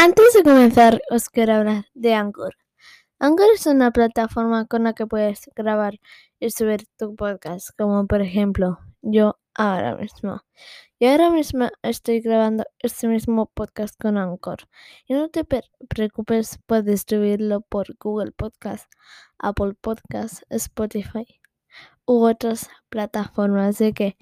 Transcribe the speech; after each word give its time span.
Antes 0.00 0.32
de 0.32 0.44
comenzar, 0.44 1.02
os 1.10 1.28
quiero 1.28 1.54
hablar 1.54 1.86
de 1.92 2.14
Anchor. 2.14 2.54
Anchor 3.18 3.48
es 3.52 3.66
una 3.66 3.90
plataforma 3.90 4.64
con 4.66 4.84
la 4.84 4.92
que 4.92 5.08
puedes 5.08 5.50
grabar 5.56 5.98
y 6.38 6.50
subir 6.50 6.86
tu 6.96 7.16
podcast, 7.16 7.70
como 7.76 8.06
por 8.06 8.22
ejemplo 8.22 8.78
yo 9.02 9.40
ahora 9.54 9.96
mismo. 9.96 10.44
Y 11.00 11.06
ahora 11.06 11.30
mismo 11.30 11.70
estoy 11.82 12.20
grabando 12.20 12.64
este 12.78 13.08
mismo 13.08 13.46
podcast 13.52 14.00
con 14.00 14.18
Anchor. 14.18 14.68
Y 15.08 15.14
no 15.14 15.30
te 15.30 15.44
preocupes, 15.44 16.60
puedes 16.66 17.04
subirlo 17.04 17.62
por 17.62 17.96
Google 17.98 18.30
Podcast, 18.30 18.88
Apple 19.40 19.74
Podcast, 19.80 20.44
Spotify 20.48 21.40
u 22.06 22.24
otras 22.24 22.70
plataformas 22.88 23.78
de 23.78 23.92
que 23.94 24.16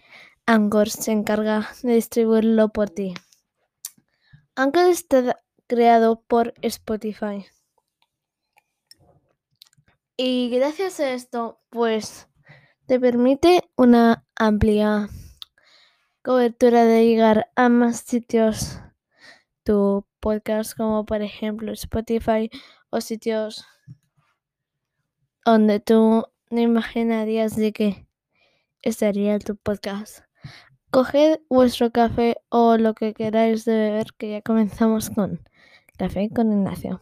Anchor 0.47 0.89
se 0.89 1.13
encarga 1.13 1.69
de 1.83 1.97
distribuirlo 1.97 2.71
por 2.71 2.89
ti. 2.89 3.13
Anchor 4.55 4.87
está 4.87 5.37
creado 5.67 6.23
por 6.23 6.55
Spotify. 6.63 7.47
Y 10.17 10.49
gracias 10.51 10.99
a 11.01 11.11
esto, 11.13 11.61
pues 11.69 12.29
te 12.87 12.99
permite 12.99 13.69
una 13.77 14.25
amplia 14.35 15.09
cobertura 16.23 16.85
de 16.85 17.05
llegar 17.05 17.51
a 17.55 17.69
más 17.69 18.01
sitios 18.01 18.81
tu 19.63 20.07
podcast, 20.21 20.77
como 20.77 21.05
por 21.05 21.23
ejemplo 21.23 21.73
Spotify 21.73 22.49
o 22.91 23.01
sitios 23.01 23.67
donde 25.45 25.81
tú 25.81 26.25
no 26.51 26.61
imaginarías 26.61 27.55
de 27.57 27.73
que 27.73 28.09
estaría 28.83 29.39
tu 29.39 29.57
podcast. 29.57 30.21
Coged 30.91 31.41
vuestro 31.49 31.91
café 31.91 32.37
o 32.49 32.77
lo 32.77 32.95
que 32.95 33.13
queráis 33.13 33.65
beber, 33.65 34.15
que 34.17 34.31
ya 34.31 34.43
comenzamos 34.43 35.11
con 35.11 35.41
Café 35.97 36.29
con 36.29 36.53
Ignacio. 36.53 37.01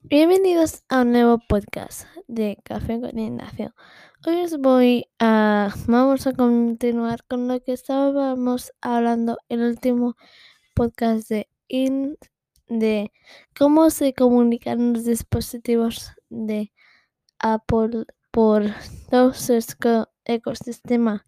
Bienvenidos 0.00 0.82
a 0.88 1.02
un 1.02 1.12
nuevo 1.12 1.38
podcast 1.46 2.06
de 2.26 2.56
Café 2.64 2.98
con 3.02 3.18
Ignacio. 3.18 3.74
Hoy 4.26 4.40
os 4.40 4.58
voy 4.58 5.10
a. 5.18 5.74
Vamos 5.86 6.26
a 6.26 6.32
continuar 6.32 7.22
con 7.28 7.48
lo 7.48 7.60
que 7.60 7.74
estábamos 7.74 8.72
hablando 8.80 9.36
en 9.50 9.60
el 9.60 9.72
último 9.72 10.16
podcast 10.74 11.28
de 11.28 11.50
IN, 11.68 12.16
de 12.66 13.12
cómo 13.54 13.90
se 13.90 14.14
comunican 14.14 14.94
los 14.94 15.04
dispositivos 15.04 16.12
de 16.30 16.72
Apple 17.38 18.06
por 18.30 18.62
todo 19.10 19.34
su 19.34 19.52
ecosistema. 20.24 21.26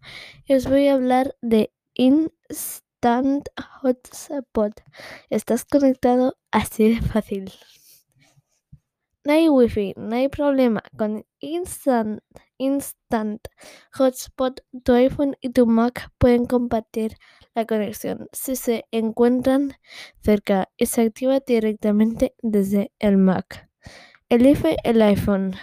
Os 0.49 0.67
voy 0.67 0.87
a 0.87 0.93
hablar 0.93 1.35
de 1.41 1.73
Instant 1.93 3.47
Hotspot. 3.81 4.81
Estás 5.29 5.65
conectado 5.65 6.37
así 6.51 6.95
de 6.95 7.01
fácil. 7.01 7.51
No 9.25 9.31
hay 9.31 9.47
wifi, 9.47 9.93
no 9.95 10.17
hay 10.17 10.27
problema. 10.27 10.83
Con 10.97 11.25
Instant, 11.39 12.19
Instant 12.57 13.47
Hotspot, 13.93 14.61
tu 14.83 14.93
iPhone 14.93 15.37
y 15.39 15.51
tu 15.51 15.65
Mac 15.65 16.11
pueden 16.17 16.45
compartir 16.45 17.15
la 17.55 17.65
conexión 17.65 18.27
si 18.33 18.57
se 18.57 18.85
encuentran 18.91 19.75
cerca 20.21 20.69
y 20.75 20.87
se 20.87 21.03
activa 21.03 21.39
directamente 21.39 22.35
desde 22.41 22.91
el 22.99 23.17
Mac. 23.17 23.69
Elige 24.27 24.75
el 24.83 25.01
iPhone 25.01 25.55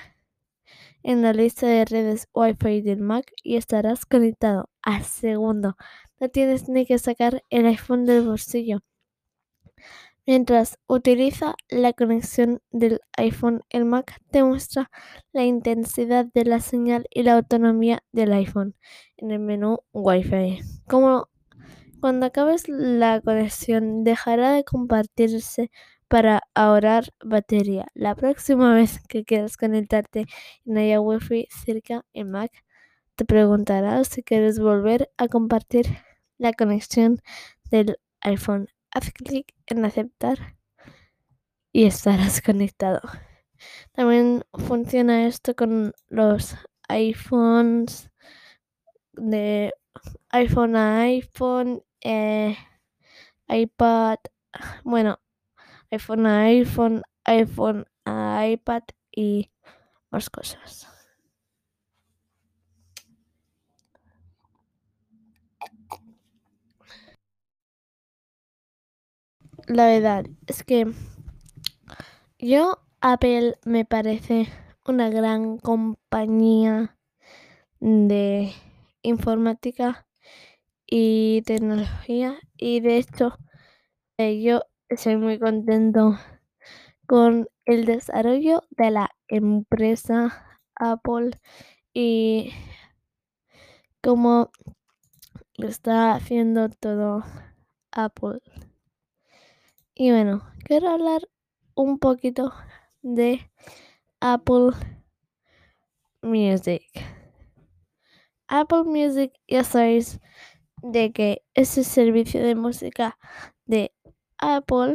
en 1.02 1.22
la 1.22 1.32
lista 1.32 1.66
de 1.66 1.84
redes 1.84 2.28
Wi-Fi 2.34 2.82
del 2.82 3.00
Mac 3.00 3.32
y 3.42 3.56
estarás 3.56 4.06
conectado 4.06 4.68
a 4.82 5.02
segundo. 5.02 5.76
No 6.18 6.28
tienes 6.28 6.68
ni 6.68 6.86
que 6.86 6.98
sacar 6.98 7.42
el 7.50 7.66
iPhone 7.66 8.04
del 8.06 8.26
bolsillo. 8.26 8.80
Mientras 10.26 10.78
utiliza 10.86 11.56
la 11.68 11.92
conexión 11.92 12.60
del 12.70 13.00
iPhone, 13.16 13.62
el 13.70 13.84
Mac 13.84 14.20
te 14.30 14.44
muestra 14.44 14.90
la 15.32 15.44
intensidad 15.44 16.26
de 16.32 16.44
la 16.44 16.60
señal 16.60 17.06
y 17.10 17.22
la 17.22 17.34
autonomía 17.34 18.04
del 18.12 18.32
iPhone 18.32 18.76
en 19.16 19.30
el 19.30 19.40
menú 19.40 19.78
Wi-Fi. 19.92 20.60
Como 20.86 21.28
cuando 22.00 22.26
acabes 22.26 22.68
la 22.68 23.20
conexión 23.20 24.04
dejará 24.04 24.52
de 24.52 24.64
compartirse 24.64 25.70
para 26.10 26.42
ahorrar 26.54 27.04
batería. 27.24 27.86
La 27.94 28.16
próxima 28.16 28.74
vez 28.74 29.00
que 29.08 29.24
quieras 29.24 29.56
conectarte 29.56 30.26
no 30.64 30.80
haya 30.80 31.00
Wi-Fi 31.00 31.46
cerca 31.64 32.04
en 32.12 32.32
Mac, 32.32 32.50
te 33.14 33.24
preguntará 33.24 34.02
si 34.04 34.22
quieres 34.24 34.58
volver 34.58 35.10
a 35.18 35.28
compartir 35.28 35.86
la 36.36 36.52
conexión 36.52 37.20
del 37.70 37.96
iPhone 38.22 38.68
haz 38.90 39.12
clic 39.12 39.54
en 39.66 39.84
aceptar 39.84 40.56
y 41.72 41.84
estarás 41.84 42.42
conectado. 42.42 43.00
También 43.92 44.44
funciona 44.52 45.26
esto 45.26 45.54
con 45.54 45.92
los 46.08 46.56
iPhones 46.88 48.10
de 49.12 49.72
iPhone 50.30 50.74
a 50.74 51.02
iPhone, 51.02 51.84
eh, 52.00 52.56
iPad, 53.48 54.18
bueno, 54.82 55.20
iPhone 55.92 56.26
a 56.26 56.42
iPhone, 56.46 57.02
iPhone 57.24 57.86
a 58.04 58.46
iPad 58.48 58.82
y 59.12 59.50
más 60.10 60.30
cosas. 60.30 60.88
la 69.68 69.86
verdad 69.86 70.26
es 70.46 70.62
que 70.64 70.92
yo, 72.38 72.78
Apple, 73.00 73.56
me 73.64 73.84
parece 73.84 74.48
una 74.86 75.10
gran 75.10 75.58
compañía 75.58 76.96
de 77.80 78.52
informática 79.02 80.06
y 80.86 81.42
tecnología 81.42 82.38
y 82.56 82.80
de 82.80 82.98
hecho 82.98 83.38
eh, 84.18 84.42
yo 84.42 84.62
estoy 84.90 85.16
muy 85.16 85.38
contento 85.38 86.18
con 87.06 87.48
el 87.64 87.86
desarrollo 87.86 88.64
de 88.70 88.90
la 88.90 89.10
empresa 89.28 90.58
Apple 90.74 91.30
y 91.94 92.52
cómo 94.02 94.50
lo 95.56 95.68
está 95.68 96.14
haciendo 96.14 96.68
todo 96.68 97.22
Apple. 97.92 98.40
Y 99.94 100.10
bueno, 100.10 100.42
quiero 100.64 100.88
hablar 100.88 101.28
un 101.76 102.00
poquito 102.00 102.52
de 103.02 103.48
Apple 104.20 104.72
Music. 106.20 106.82
Apple 108.48 108.82
Music, 108.84 109.32
ya 109.46 109.62
sabéis 109.62 110.18
de 110.82 111.12
que 111.12 111.44
es 111.54 111.78
el 111.78 111.84
servicio 111.84 112.42
de 112.42 112.56
música 112.56 113.16
de 113.66 113.92
Apple, 114.40 114.94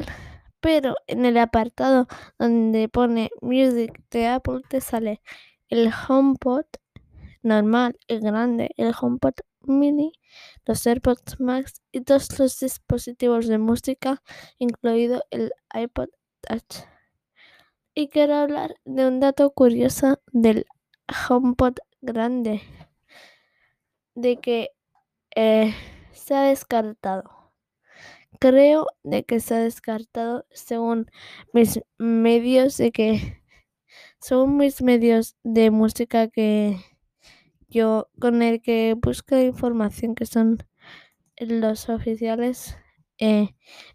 pero 0.60 0.96
en 1.08 1.26
el 1.26 1.38
apartado 1.38 2.08
donde 2.40 2.90
pone 2.90 3.30
Music 3.42 4.02
de 4.12 4.28
Apple 4.28 4.62
te 4.70 4.82
sale 4.82 5.22
el 5.70 5.92
HomePod 6.08 6.66
normal, 7.44 7.98
el 8.08 8.22
grande, 8.22 8.72
el 8.78 8.94
HomePod 9.00 9.36
mini, 9.62 10.12
los 10.66 10.86
AirPods 10.86 11.40
Max 11.40 11.82
y 11.92 12.02
todos 12.02 12.38
los 12.40 12.60
dispositivos 12.60 13.48
de 13.48 13.58
música, 13.58 14.22
incluido 14.58 15.24
el 15.32 15.52
iPod 15.74 16.10
Touch. 16.42 16.86
Y 17.94 18.10
quiero 18.10 18.36
hablar 18.36 18.76
de 18.86 19.08
un 19.08 19.20
dato 19.20 19.52
curioso 19.52 20.20
del 20.32 20.66
HomePod 21.30 21.78
grande, 22.02 22.62
de 24.16 24.38
que 24.38 24.72
eh, 25.36 25.74
se 26.12 26.36
ha 26.36 26.42
descartado. 26.44 27.35
Creo 28.40 28.88
de 29.04 29.24
que 29.24 29.36
ha 29.36 29.60
descartado 29.60 30.46
según 30.52 31.08
mis 31.54 31.80
medios 31.98 32.78
de 32.78 32.92
que 32.92 33.42
según 34.20 34.58
mis 34.58 34.82
medios 34.82 35.36
de 35.44 35.72
música 35.72 36.28
que 36.30 36.80
yo 37.70 38.10
con 38.22 38.42
el 38.44 38.62
que 38.62 38.96
busco 39.02 39.38
información 39.38 40.16
que 40.16 40.26
son 40.26 40.60
los 41.40 41.90
oficiales 41.90 42.78
eh, 43.20 43.50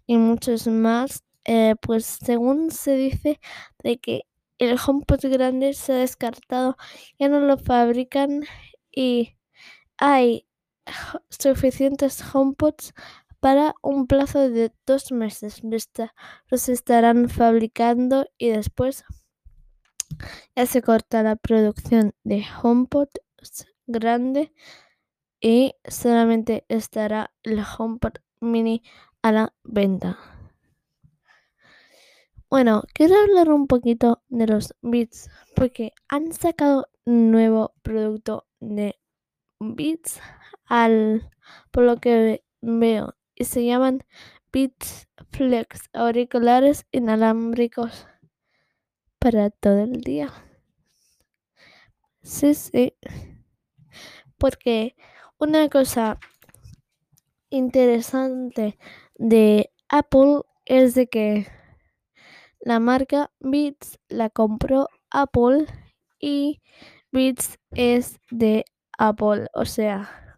y 0.07 0.17
muchos 0.19 0.67
más, 0.69 1.25
eh, 1.45 1.77
pues 1.83 2.07
según 2.07 2.71
se 2.71 2.97
dice 2.97 3.41
de 3.85 3.99
que 4.01 4.23
el 4.59 4.77
HomePod 4.85 5.21
grande 5.31 5.75
se 5.75 5.93
ha 5.95 5.97
descartado, 5.97 6.77
ya 7.19 7.29
no 7.29 7.41
lo 7.41 7.59
fabrican 7.59 8.45
y 8.93 9.37
hay 9.99 10.47
suficientes 11.31 12.23
HomePods 12.35 12.95
para 13.41 13.75
un 13.83 14.07
plazo 14.07 14.51
de 14.51 14.73
dos 14.87 15.13
meses. 15.13 15.63
Los 16.49 16.69
estarán 16.69 17.29
fabricando 17.29 18.27
y 18.39 18.51
después 18.51 19.05
ya 20.55 20.67
se 20.67 20.83
corta 20.83 21.23
la 21.23 21.37
producción 21.37 22.15
de 22.25 22.45
HomePod 22.63 23.09
grande 23.87 24.53
y 25.41 25.75
solamente 25.89 26.65
estará 26.69 27.33
el 27.43 27.61
HomePod 27.61 28.15
Mini 28.41 28.83
a 29.23 29.33
la 29.33 29.55
venta. 29.65 30.19
Bueno, 32.49 32.83
quiero 32.95 33.15
hablar 33.17 33.51
un 33.51 33.67
poquito 33.67 34.23
de 34.29 34.47
los 34.47 34.75
Beats 34.83 35.31
porque 35.55 35.93
han 36.09 36.33
sacado 36.33 36.89
un 37.05 37.31
nuevo 37.31 37.75
producto 37.83 38.47
de 38.59 38.99
Beats 39.61 40.21
al 40.67 41.31
por 41.71 41.85
lo 41.85 41.99
que 41.99 42.45
veo 42.61 43.15
y 43.41 43.45
se 43.47 43.65
llaman 43.65 44.05
Beats 44.53 45.09
Flex 45.33 45.89
auriculares 45.95 46.85
inalámbricos 46.93 48.07
para 49.19 49.49
todo 49.49 49.83
el 49.83 50.03
día. 50.03 50.31
Sí, 52.23 52.53
sí. 52.55 52.95
Porque 54.37 54.95
una 55.39 55.71
cosa 55.71 56.19
interesante 57.49 58.79
de 59.17 59.71
Apple 59.89 60.43
es 60.67 60.95
de 60.95 61.07
que 61.07 61.47
la 62.61 62.79
marca 62.79 63.31
Beats 63.41 63.99
la 64.11 64.29
compró 64.29 64.89
Apple 65.11 65.65
y 66.19 66.61
Beats 67.11 67.59
es 67.71 68.21
de 68.31 68.67
Apple, 68.99 69.47
o 69.55 69.65
sea, 69.65 70.30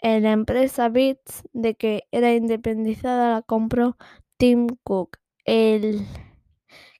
en 0.00 0.22
la 0.24 0.32
empresa 0.32 0.88
Beats 0.88 1.42
de 1.52 1.74
que 1.74 2.04
era 2.12 2.34
independizada 2.34 3.34
la 3.34 3.42
compró 3.42 3.96
Tim 4.36 4.68
Cook, 4.84 5.18
el 5.44 6.06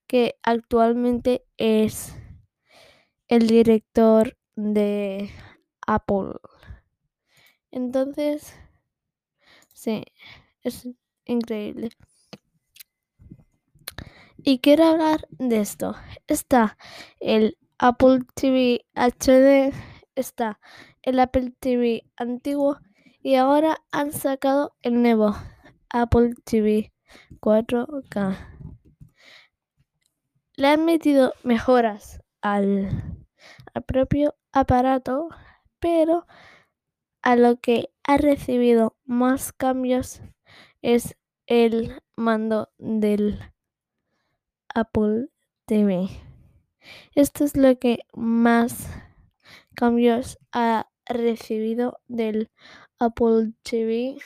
que 0.06 0.37
actualmente 0.43 1.45
es 1.56 2.17
el 3.29 3.47
director 3.47 4.37
de 4.56 5.31
Apple. 5.87 6.33
Entonces, 7.71 8.55
sí, 9.73 10.05
es 10.62 10.89
increíble. 11.27 11.91
Y 14.43 14.61
quiero 14.61 14.85
hablar 14.85 15.29
de 15.31 15.61
esto. 15.61 15.95
Está 16.27 16.79
el 17.21 17.59
Apple 17.79 18.21
TV 18.35 18.87
HD, 18.95 19.73
está 20.15 20.59
el 21.03 21.21
Apple 21.21 21.53
TV 21.61 22.05
antiguo 22.17 22.79
y 23.23 23.35
ahora 23.35 23.82
han 23.91 24.12
sacado 24.12 24.76
el 24.82 25.03
nuevo 25.03 25.35
Apple 25.91 26.35
TV 26.44 26.93
4K. 27.41 28.37
Le 30.56 30.69
han 30.69 30.85
metido 30.85 31.35
mejoras 31.43 32.20
al, 32.41 33.26
al 33.75 33.82
propio 33.85 34.35
aparato, 34.53 35.29
pero 35.79 36.26
a 37.23 37.37
lo 37.37 37.61
que 37.61 37.91
ha 38.05 38.17
recibido 38.17 38.97
más 39.05 39.53
cambios 39.53 40.21
es 40.82 41.17
el 41.47 42.03
mando 42.17 42.71
del 42.79 43.41
Apple 44.75 45.29
TV. 45.67 46.09
Esto 47.14 47.44
es 47.44 47.56
lo 47.56 47.79
que 47.79 48.00
más 48.14 48.88
cambios 49.75 50.38
ha 50.53 50.88
recibido 51.06 52.00
del 52.06 52.50
Apple 52.99 53.53
TV. 53.62 54.19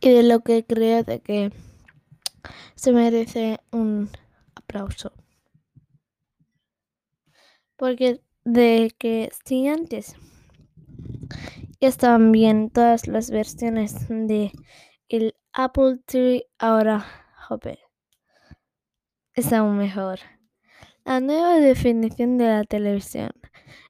Y 0.00 0.10
de 0.10 0.22
lo 0.22 0.40
que 0.40 0.64
creo 0.64 1.04
de 1.04 1.20
que 1.20 1.52
se 2.74 2.92
merece 2.92 3.60
un 3.70 4.10
aplauso. 4.54 5.12
Porque 7.76 8.20
de 8.44 8.94
que 8.98 9.30
si 9.44 9.68
antes 9.68 10.16
estaban 11.80 12.32
bien 12.32 12.70
todas 12.70 13.06
las 13.06 13.30
versiones 13.30 14.08
de 14.08 14.52
el 15.08 15.34
Apple 15.52 15.98
TV 16.06 16.46
ahora 16.58 17.04
Jope 17.48 17.80
es 19.34 19.52
aún 19.52 19.76
mejor. 19.76 20.20
La 21.04 21.18
nueva 21.20 21.56
definición 21.56 22.36
de 22.36 22.44
la 22.44 22.64
televisión. 22.64 23.30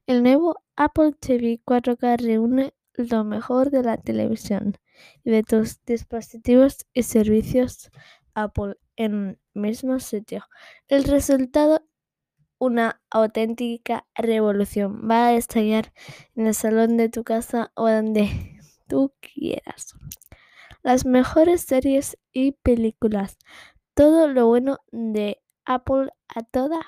El 0.07 0.23
nuevo 0.23 0.63
Apple 0.77 1.11
TV 1.19 1.59
4K 1.65 2.17
reúne 2.21 2.73
lo 2.95 3.23
mejor 3.25 3.69
de 3.69 3.83
la 3.83 3.97
televisión 3.97 4.77
y 5.23 5.31
de 5.31 5.43
tus 5.43 5.83
dispositivos 5.85 6.85
y 6.93 7.03
servicios 7.03 7.91
Apple 8.33 8.77
en 8.95 9.13
el 9.53 9.61
mismo 9.61 9.99
sitio. 9.99 10.45
El 10.87 11.03
resultado, 11.03 11.83
una 12.59 13.01
auténtica 13.09 14.07
revolución. 14.15 15.07
Va 15.09 15.27
a 15.27 15.33
estallar 15.33 15.91
en 16.35 16.47
el 16.47 16.55
salón 16.55 16.95
de 16.95 17.09
tu 17.09 17.23
casa 17.23 17.71
o 17.75 17.89
donde 17.89 18.57
tú 18.87 19.13
quieras. 19.19 19.95
Las 20.81 21.05
mejores 21.05 21.61
series 21.61 22.17
y 22.31 22.53
películas. 22.53 23.37
Todo 23.93 24.29
lo 24.29 24.47
bueno 24.47 24.79
de 24.91 25.41
Apple 25.65 26.09
a 26.29 26.43
toda 26.43 26.79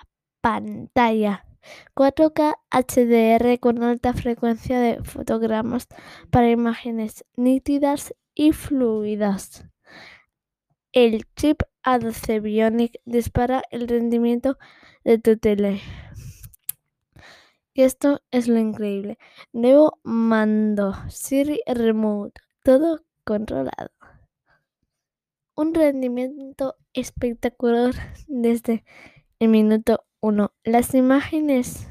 pantalla. 0.43 1.45
4K 1.95 2.55
HDR 2.69 3.57
con 3.59 3.81
alta 3.83 4.13
frecuencia 4.13 4.81
de 4.81 5.01
fotogramas 5.01 5.87
para 6.29 6.51
imágenes 6.51 7.23
nítidas 7.37 8.13
y 8.35 8.51
fluidas. 8.51 9.65
El 10.91 11.23
chip 11.37 11.61
A12 11.83 12.41
Bionic 12.41 12.99
dispara 13.05 13.63
el 13.71 13.87
rendimiento 13.87 14.57
de 15.05 15.17
tu 15.17 15.37
tele. 15.37 15.79
Y 17.73 17.83
esto 17.83 18.21
es 18.29 18.49
lo 18.49 18.59
increíble. 18.59 19.17
Nuevo 19.53 19.99
mando, 20.03 20.93
Siri 21.07 21.61
Remote, 21.65 22.41
todo 22.63 23.05
controlado. 23.23 23.91
Un 25.55 25.73
rendimiento 25.73 26.75
espectacular 26.93 27.93
desde 28.27 28.83
el 29.39 29.47
minuto 29.47 30.03
1. 30.23 30.53
Las 30.63 30.95
imágenes 30.95 31.89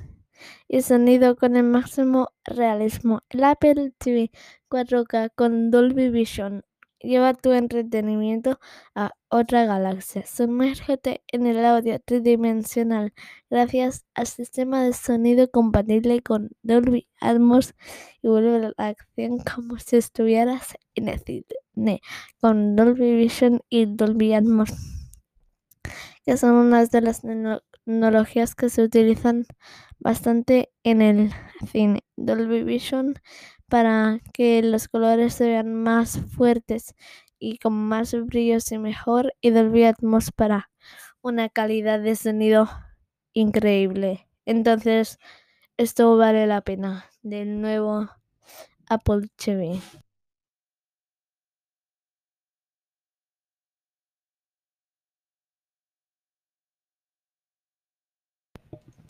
y 0.67 0.81
sonido 0.81 1.37
con 1.37 1.55
el 1.55 1.65
máximo 1.65 2.31
realismo. 2.45 3.21
El 3.29 3.45
Apple 3.45 3.93
TV 3.99 4.31
4K 4.71 5.33
con 5.35 5.71
Dolby 5.71 6.09
Vision 6.09 6.65
lleva 6.99 7.35
tu 7.35 7.53
entretenimiento 7.53 8.59
a 8.95 9.11
otra 9.29 9.67
galaxia. 9.67 10.25
Sumérgete 10.25 11.23
en 11.31 11.47
el 11.47 11.63
audio 11.63 12.01
tridimensional 12.01 13.13
gracias 13.51 14.07
al 14.15 14.27
sistema 14.27 14.83
de 14.83 14.95
sonido 14.95 15.51
compatible 15.51 16.23
con 16.23 16.53
Dolby 16.63 17.09
Atmos 17.21 17.75
y 18.23 18.29
vuelve 18.29 18.57
a 18.57 18.73
la 18.79 18.89
acción 18.89 19.41
como 19.41 19.79
si 19.79 19.97
estuvieras 19.97 20.79
en 20.95 21.09
el 21.11 21.21
cine 21.21 22.01
con 22.41 22.77
Dolby 22.77 23.15
Vision 23.15 23.61
y 23.69 23.85
Dolby 23.85 24.33
Atmos 24.33 24.71
que 26.25 26.37
son 26.37 26.55
unas 26.55 26.91
de 26.91 27.01
las 27.01 27.25
tecnologías 27.85 28.55
que 28.55 28.69
se 28.69 28.83
utilizan 28.83 29.47
bastante 29.99 30.73
en 30.83 31.03
el 31.03 31.33
cine. 31.71 32.05
Dolby 32.17 32.63
Vision 32.63 33.15
para 33.69 34.21
que 34.33 34.63
los 34.63 34.89
colores 34.89 35.35
se 35.35 35.49
vean 35.49 35.75
más 35.75 36.21
fuertes 36.37 36.95
y 37.39 37.59
con 37.59 37.73
más 37.73 38.15
brillos 38.27 38.71
y 38.71 38.79
mejor 38.79 39.35
y 39.41 39.51
Dolby 39.51 39.85
Atmos 39.85 40.31
para 40.31 40.71
una 41.23 41.49
calidad 41.49 42.01
de 42.01 42.15
sonido 42.15 42.69
increíble. 43.33 44.29
Entonces, 44.45 45.19
esto 45.77 46.17
vale 46.17 46.47
la 46.47 46.61
pena 46.61 47.07
del 47.23 47.61
nuevo 47.61 48.09
Apple 48.89 49.29
TV. 49.37 49.81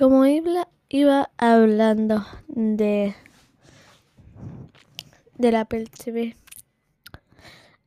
Como 0.03 0.27
iba, 0.27 0.67
iba 0.89 1.31
hablando 1.37 2.27
de 2.49 3.15
Apple 5.57 5.85
TV 5.85 6.35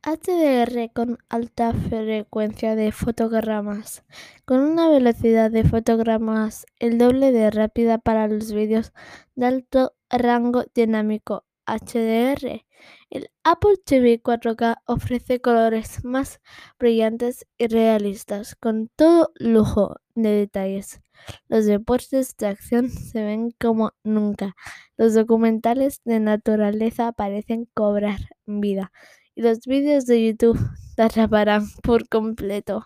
HDR 0.02 0.90
con 0.94 1.18
alta 1.28 1.74
frecuencia 1.74 2.74
de 2.74 2.90
fotogramas, 2.92 4.02
con 4.46 4.60
una 4.60 4.88
velocidad 4.88 5.50
de 5.50 5.64
fotogramas 5.64 6.64
el 6.78 6.96
doble 6.96 7.32
de 7.32 7.50
rápida 7.50 7.98
para 7.98 8.28
los 8.28 8.50
vídeos 8.50 8.94
de 9.34 9.44
alto 9.44 9.92
rango 10.08 10.64
dinámico 10.74 11.44
HDR. 11.66 12.64
El 13.08 13.30
Apple 13.44 13.76
TV 13.84 14.20
4K 14.20 14.78
ofrece 14.86 15.40
colores 15.40 16.04
más 16.04 16.40
brillantes 16.78 17.46
y 17.56 17.68
realistas, 17.68 18.56
con 18.56 18.88
todo 18.96 19.30
lujo 19.36 19.96
de 20.14 20.30
detalles. 20.30 21.00
Los 21.48 21.66
deportes 21.66 22.36
de 22.36 22.48
acción 22.48 22.90
se 22.90 23.22
ven 23.22 23.52
como 23.60 23.92
nunca. 24.02 24.56
Los 24.96 25.14
documentales 25.14 26.00
de 26.04 26.20
naturaleza 26.20 27.12
parecen 27.12 27.68
cobrar 27.74 28.18
vida. 28.46 28.92
Y 29.34 29.42
los 29.42 29.60
vídeos 29.60 30.06
de 30.06 30.26
YouTube 30.26 30.58
te 30.96 31.02
atraparán 31.02 31.68
por 31.82 32.08
completo. 32.08 32.84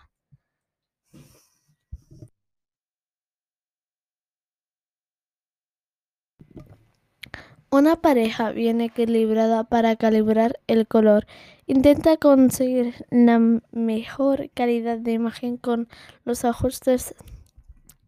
Una 7.73 7.95
pareja 7.95 8.51
bien 8.51 8.81
equilibrada 8.81 9.63
para 9.63 9.95
calibrar 9.95 10.59
el 10.67 10.87
color 10.87 11.25
intenta 11.67 12.17
conseguir 12.17 13.05
la 13.09 13.39
mejor 13.71 14.49
calidad 14.53 14.97
de 14.97 15.13
imagen 15.13 15.55
con 15.55 15.87
los 16.25 16.43
ajustes 16.43 17.15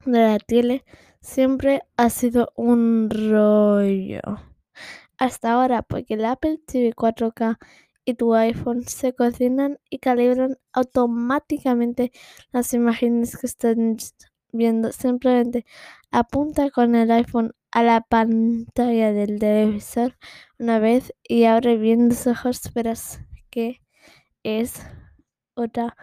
de 0.04 0.20
la 0.20 0.38
tele. 0.40 0.84
Siempre 1.22 1.84
ha 1.96 2.10
sido 2.10 2.52
un 2.58 3.10
rollo. 3.10 4.20
Hasta 5.18 5.54
ahora, 5.54 5.82
porque 5.82 6.16
el 6.16 6.26
Apple 6.26 6.60
TV 6.66 6.94
4K 6.94 7.58
y 8.04 8.16
tu 8.16 8.34
iPhone 8.36 8.84
se 8.86 9.14
cocinan 9.14 9.80
y 9.90 10.00
calibran 10.00 10.58
automáticamente 10.74 12.12
las 12.52 12.74
imágenes 12.74 13.38
que 13.38 13.48
están 13.48 13.96
viendo. 14.52 14.92
Simplemente 14.92 15.66
apunta 16.12 16.70
con 16.70 16.96
el 16.96 17.10
iPhone 17.12 17.54
a 17.74 17.82
la 17.84 18.02
pantalla 18.02 19.12
del 19.14 19.40
televisor 19.40 20.16
una 20.60 20.80
vez 20.80 21.14
y 21.24 21.46
abre 21.46 21.76
bien 21.78 22.10
los 22.10 22.28
ojos, 22.28 22.62
verás 22.76 23.20
que 23.50 23.82
es 24.44 24.76
otra 25.56 25.98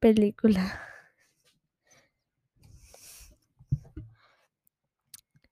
película. 0.00 0.80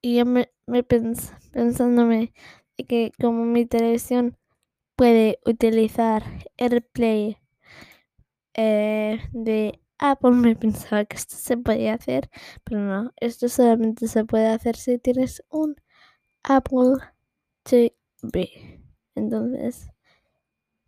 Y 0.03 0.17
yo 0.19 0.27
me, 0.27 0.51
me 0.67 0.83
pensándome 0.83 2.33
que 2.89 3.13
como 3.21 3.45
mi 3.45 3.67
televisión 3.67 4.37
puede 4.97 5.39
utilizar 5.47 6.25
AirPlay 6.59 7.39
eh, 8.55 9.21
de 9.33 9.81
Apple, 10.01 10.33
me 10.33 10.57
pensaba 10.57 11.05
que 11.05 11.17
esto 11.17 11.37
se 11.37 11.57
podía 11.59 11.95
hacer, 11.95 12.31
pero 12.65 12.81
no, 12.81 13.13
esto 13.17 13.49
solamente 13.49 14.09
se 14.09 14.25
puede 14.25 14.49
hacer 14.49 14.77
si 14.77 14.99
tienes 14.99 15.43
un 15.51 15.77
Apple 16.43 16.97
TV. 17.65 18.83
Entonces, 19.15 19.91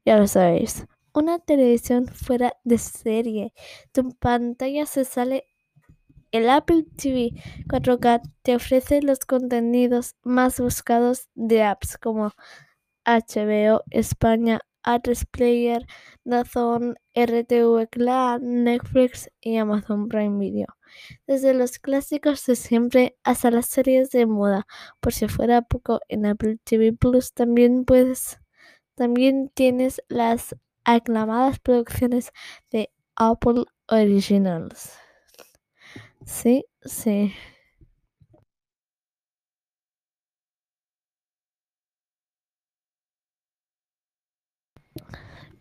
ya 0.04 0.16
lo 0.16 0.26
sabéis. 0.26 0.86
Una 1.14 1.38
televisión 1.38 2.06
fuera 2.08 2.54
de 2.64 2.78
serie. 2.78 3.52
Tu 3.92 4.10
pantalla 4.18 4.86
se 4.86 5.04
sale. 5.04 5.44
El 6.30 6.48
Apple 6.48 6.86
TV 6.96 7.32
4K 7.68 8.22
te 8.42 8.56
ofrece 8.56 9.02
los 9.02 9.20
contenidos 9.20 10.16
más 10.22 10.58
buscados 10.58 11.28
de 11.34 11.62
apps 11.62 11.98
como 11.98 12.32
HBO 13.04 13.82
España, 13.90 14.60
A3 14.84 15.26
Player, 15.30 15.86
Dazón, 16.24 16.96
RTV 17.14 17.88
Clan, 17.88 18.64
Netflix 18.64 19.30
y 19.40 19.56
Amazon 19.56 20.08
Prime 20.08 20.38
Video. 20.38 20.66
Desde 21.26 21.54
los 21.54 21.78
clásicos 21.78 22.44
de 22.46 22.56
siempre 22.56 23.16
hasta 23.24 23.50
las 23.50 23.66
series 23.66 24.10
de 24.10 24.26
moda. 24.26 24.66
Por 25.00 25.12
si 25.12 25.28
fuera 25.28 25.62
poco, 25.62 26.00
en 26.08 26.26
Apple 26.26 26.58
TV 26.64 26.92
Plus 26.92 27.32
también 27.32 27.84
puedes, 27.84 28.38
también 28.94 29.50
tienes 29.54 30.02
las 30.08 30.56
aclamadas 30.84 31.58
producciones 31.60 32.32
de 32.70 32.90
Apple 33.16 33.64
Originals. 33.88 34.92
Sí, 36.24 36.64
sí. 36.82 37.32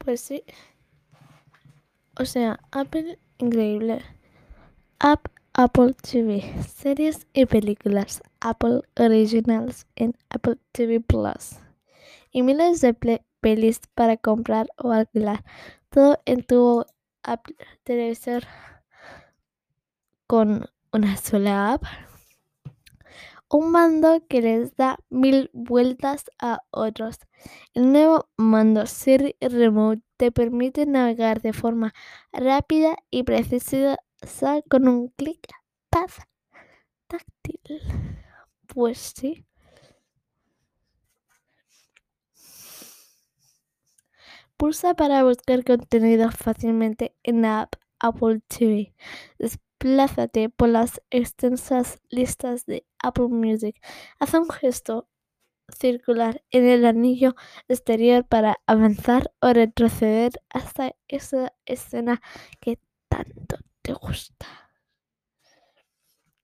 Pues 0.03 0.21
sí. 0.21 0.43
O 2.19 2.25
sea, 2.25 2.59
Apple 2.71 3.19
increíble. 3.37 4.01
App 4.99 5.27
Apple 5.53 5.93
TV, 5.93 6.43
series 6.63 7.27
y 7.33 7.45
películas 7.45 8.23
Apple 8.39 8.81
Originals 8.97 9.85
en 9.95 10.15
Apple 10.29 10.57
TV 10.71 11.01
Plus. 11.01 11.57
Y 12.31 12.41
miles 12.41 12.79
de 12.79 12.93
playlists 13.41 13.89
para 13.93 14.15
comprar 14.17 14.67
o 14.77 14.91
alquilar. 14.91 15.43
Todo 15.89 16.21
en 16.25 16.43
tu 16.43 16.85
Apple 17.23 17.55
televisor 17.83 18.43
con 20.25 20.69
una 20.93 21.17
sola 21.17 21.73
app. 21.73 21.83
Un 23.53 23.69
mando 23.71 24.25
que 24.29 24.41
les 24.41 24.77
da 24.77 24.97
mil 25.09 25.49
vueltas 25.51 26.31
a 26.39 26.61
otros. 26.71 27.19
El 27.73 27.91
nuevo 27.91 28.29
mando 28.37 28.85
Siri 28.85 29.35
Remote 29.41 30.01
te 30.15 30.31
permite 30.31 30.85
navegar 30.85 31.41
de 31.41 31.51
forma 31.51 31.93
rápida 32.31 32.95
y 33.09 33.23
precisa 33.23 33.97
con 34.69 34.87
un 34.87 35.09
clic 35.09 35.49
paz 35.89 36.19
táctil. 37.07 37.81
Pues 38.67 39.13
sí. 39.17 39.45
Pulsa 44.55 44.93
para 44.93 45.25
buscar 45.25 45.65
contenido 45.65 46.31
fácilmente 46.31 47.17
en 47.23 47.41
la 47.41 47.63
app 47.63 47.75
Apple 47.99 48.39
TV. 48.47 48.93
Desplázate 49.39 50.49
por 50.49 50.69
las 50.69 51.01
extensas 51.09 51.99
listas 52.09 52.65
de 52.65 52.85
Apple 53.03 53.29
Music. 53.29 53.81
Haz 54.19 54.33
un 54.33 54.49
gesto 54.49 55.07
circular 55.77 56.43
en 56.51 56.67
el 56.67 56.85
anillo 56.85 57.35
exterior 57.67 58.25
para 58.25 58.57
avanzar 58.67 59.31
o 59.39 59.53
retroceder 59.53 60.31
hasta 60.49 60.95
esa 61.07 61.53
escena 61.65 62.21
que 62.59 62.79
tanto 63.09 63.57
te 63.81 63.93
gusta. 63.93 64.47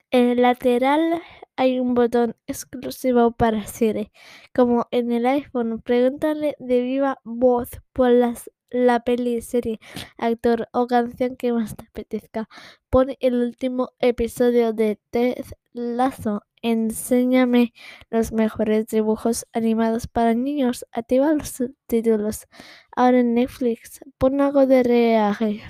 En 0.10 0.30
el 0.30 0.42
lateral 0.42 1.22
hay 1.58 1.80
un 1.80 1.94
botón 1.94 2.36
exclusivo 2.46 3.32
para 3.32 3.66
Siri. 3.66 4.12
Como 4.56 4.88
en 4.92 5.12
el 5.12 5.26
iPhone, 5.26 5.82
pregúntale 5.82 6.56
de 6.60 6.82
viva 6.82 7.20
voz 7.24 7.70
por 7.94 8.12
las, 8.12 8.50
la 8.70 9.02
peli, 9.02 9.42
serie, 9.42 9.80
actor 10.18 10.68
o 10.72 10.88
canción 10.88 11.36
que 11.36 11.54
más 11.54 11.76
te 11.76 11.86
apetezca. 11.86 12.50
Pon 12.90 13.16
el 13.20 13.36
último 13.36 13.92
episodio 14.00 14.74
de 14.74 15.00
Ted 15.12 15.46
Lazo. 15.74 16.44
Enséñame 16.62 17.74
los 18.10 18.32
mejores 18.32 18.88
dibujos 18.88 19.46
animados 19.54 20.08
para 20.08 20.34
niños. 20.34 20.86
Activa 20.92 21.34
los 21.34 21.50
subtítulos. 21.50 22.48
Ahora 22.96 23.20
en 23.20 23.36
Netflix, 23.36 24.00
pon 24.18 24.42
algo 24.42 24.66
de 24.66 24.84
reaje. 24.84 25.62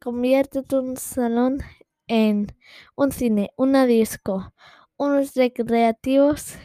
Convierte 0.00 0.62
tu 0.62 0.94
salón 0.96 1.58
en 2.08 2.48
un 2.96 3.12
cine, 3.12 3.52
una 3.56 3.86
disco, 3.86 4.52
unos 4.96 5.34
recreativos 5.34 6.56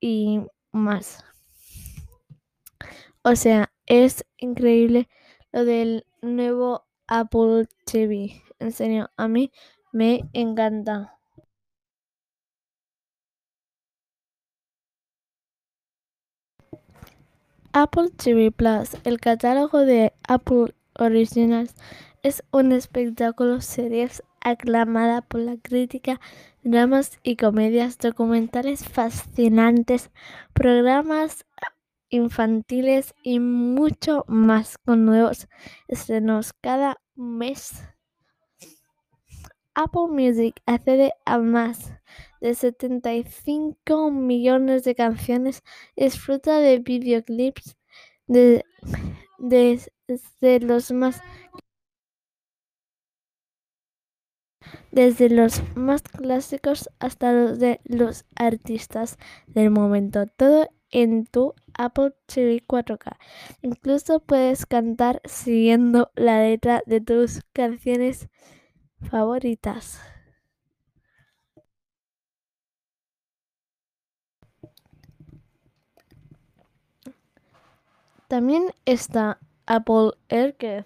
y 0.00 0.40
más. 0.72 1.24
O 3.22 3.36
sea, 3.36 3.70
es 3.90 4.24
increíble 4.38 5.08
lo 5.50 5.64
del 5.64 6.06
nuevo 6.22 6.86
Apple 7.08 7.66
TV. 7.84 8.40
En 8.60 8.70
serio, 8.70 9.10
a 9.16 9.26
mí 9.26 9.50
me 9.92 10.30
encanta. 10.32 11.18
Apple 17.72 18.10
TV 18.16 18.52
Plus, 18.52 18.96
el 19.02 19.18
catálogo 19.18 19.80
de 19.80 20.12
Apple 20.28 20.72
Originals 20.94 21.74
es 22.22 22.44
un 22.52 22.70
espectáculo 22.70 23.60
series 23.60 24.22
aclamada 24.40 25.20
por 25.22 25.40
la 25.40 25.56
crítica, 25.56 26.20
dramas 26.62 27.18
y 27.24 27.34
comedias, 27.34 27.98
documentales 27.98 28.84
fascinantes, 28.84 30.10
programas 30.52 31.44
infantiles 32.10 33.14
y 33.22 33.40
mucho 33.40 34.24
más 34.28 34.78
con 34.78 35.06
nuevos 35.06 35.48
estrenos 35.88 36.52
cada 36.52 37.00
mes. 37.14 37.82
Apple 39.74 40.08
Music 40.10 40.60
accede 40.66 41.12
a 41.24 41.38
más 41.38 41.94
de 42.40 42.54
75 42.54 44.10
millones 44.10 44.84
de 44.84 44.94
canciones, 44.94 45.62
disfruta 45.96 46.58
de 46.58 46.80
videoclips 46.80 47.76
de, 48.26 48.64
desde 49.38 50.60
los 50.60 50.92
más 50.92 51.22
desde 54.90 55.30
los 55.30 55.62
más 55.76 56.02
clásicos 56.02 56.90
hasta 56.98 57.32
los 57.32 57.58
de 57.58 57.80
los 57.84 58.24
artistas 58.36 59.18
del 59.46 59.70
momento, 59.70 60.26
todo 60.26 60.68
en 60.90 61.26
tu 61.26 61.54
Apple 61.74 62.14
TV 62.26 62.62
4K. 62.66 63.16
Incluso 63.62 64.20
puedes 64.20 64.66
cantar 64.66 65.20
siguiendo 65.24 66.10
la 66.14 66.42
letra 66.42 66.82
de 66.86 67.00
tus 67.00 67.42
canciones 67.52 68.28
favoritas. 69.10 70.00
También 78.28 78.72
está 78.84 79.40
Apple 79.66 80.12
Arcade. 80.28 80.84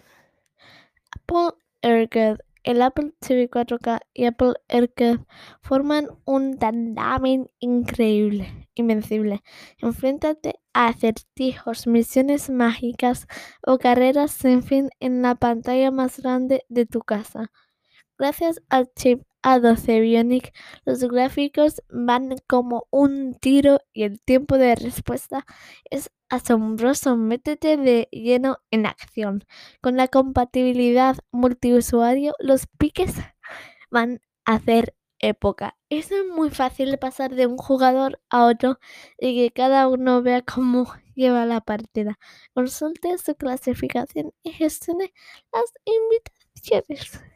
Apple 1.10 1.50
Arcade 1.82 2.38
el 2.64 2.82
Apple 2.82 3.12
TV 3.20 3.48
4K 3.48 4.00
y 4.12 4.24
Apple 4.24 4.54
Arcade 4.68 5.24
forman 5.62 6.08
un 6.24 6.58
tandem 6.58 7.46
increíble, 7.60 8.68
invencible. 8.74 9.42
Enfréntate 9.78 10.54
a 10.72 10.88
acertijos, 10.88 11.86
misiones 11.86 12.50
mágicas 12.50 13.26
o 13.62 13.78
carreras 13.78 14.32
sin 14.32 14.62
fin 14.62 14.90
en 14.98 15.22
la 15.22 15.36
pantalla 15.36 15.90
más 15.90 16.20
grande 16.20 16.64
de 16.68 16.86
tu 16.86 17.00
casa. 17.00 17.52
Gracias 18.18 18.60
al 18.68 18.90
chip 18.94 19.22
A12 19.44 20.00
Bionic, 20.00 20.54
los 20.86 21.00
gráficos 21.04 21.82
van 21.90 22.36
como 22.46 22.86
un 22.90 23.34
tiro 23.34 23.78
y 23.92 24.04
el 24.04 24.20
tiempo 24.22 24.56
de 24.56 24.74
respuesta 24.74 25.44
es 25.90 26.10
asombroso. 26.30 27.16
Métete 27.16 27.76
de 27.76 28.08
lleno 28.10 28.58
en 28.70 28.86
acción. 28.86 29.44
Con 29.82 29.96
la 29.96 30.08
compatibilidad 30.08 31.18
multiusuario, 31.30 32.34
los 32.38 32.66
piques 32.78 33.14
van 33.90 34.22
a 34.46 34.54
hacer 34.54 34.96
época. 35.18 35.76
Es 35.90 36.10
muy 36.34 36.50
fácil 36.50 36.98
pasar 36.98 37.34
de 37.34 37.46
un 37.46 37.58
jugador 37.58 38.20
a 38.30 38.46
otro 38.46 38.78
y 39.18 39.36
que 39.36 39.52
cada 39.52 39.88
uno 39.88 40.22
vea 40.22 40.42
cómo 40.42 40.86
lleva 41.14 41.44
la 41.46 41.60
partida. 41.60 42.18
Consulte 42.54 43.18
su 43.18 43.34
clasificación 43.34 44.32
y 44.42 44.52
gestione 44.52 45.12
las 45.52 45.72
invitaciones. 45.84 47.33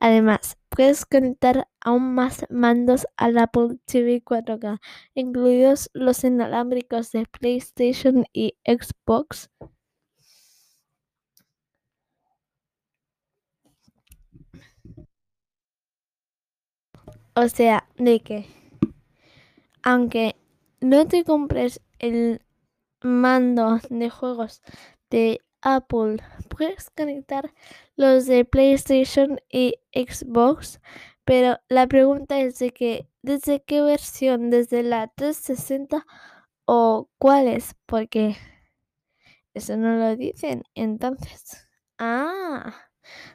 Además, 0.00 0.56
puedes 0.68 1.06
conectar 1.06 1.68
aún 1.80 2.14
más 2.14 2.46
mandos 2.50 3.06
al 3.16 3.38
Apple 3.38 3.78
TV 3.86 4.22
4K, 4.24 4.80
incluidos 5.14 5.90
los 5.94 6.24
inalámbricos 6.24 7.12
de 7.12 7.26
PlayStation 7.26 8.24
y 8.32 8.56
Xbox. 8.64 9.50
O 17.36 17.48
sea, 17.48 17.88
de 17.96 18.20
que 18.20 18.46
aunque 19.82 20.36
no 20.80 21.06
te 21.06 21.24
compres 21.24 21.80
el 21.98 22.40
mando 23.02 23.80
de 23.90 24.10
juegos 24.10 24.62
de 25.10 25.40
Apple, 25.64 26.18
puedes 26.48 26.90
conectar 26.90 27.52
los 27.96 28.26
de 28.26 28.44
PlayStation 28.44 29.40
y 29.50 29.76
Xbox, 29.92 30.80
pero 31.24 31.58
la 31.68 31.86
pregunta 31.86 32.38
es 32.40 32.58
de 32.58 32.70
que 32.70 33.08
desde 33.22 33.62
qué 33.64 33.80
versión, 33.80 34.50
desde 34.50 34.82
la 34.82 35.08
360 35.08 36.06
o 36.66 37.08
cuáles, 37.18 37.74
porque 37.86 38.36
eso 39.54 39.76
no 39.76 39.96
lo 39.96 40.16
dicen. 40.16 40.64
Entonces, 40.74 41.68
ah, 41.98 42.74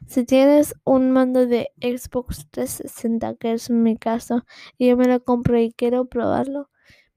si 0.07 0.25
tienes 0.25 0.75
un 0.83 1.11
mando 1.11 1.47
de 1.47 1.71
Xbox 1.81 2.47
360, 2.51 3.35
que 3.35 3.53
es 3.53 3.69
mi 3.69 3.97
caso, 3.97 4.45
y 4.77 4.89
yo 4.89 4.97
me 4.97 5.07
lo 5.07 5.23
compro 5.23 5.59
y 5.59 5.71
quiero 5.73 6.05
probarlo, 6.05 6.69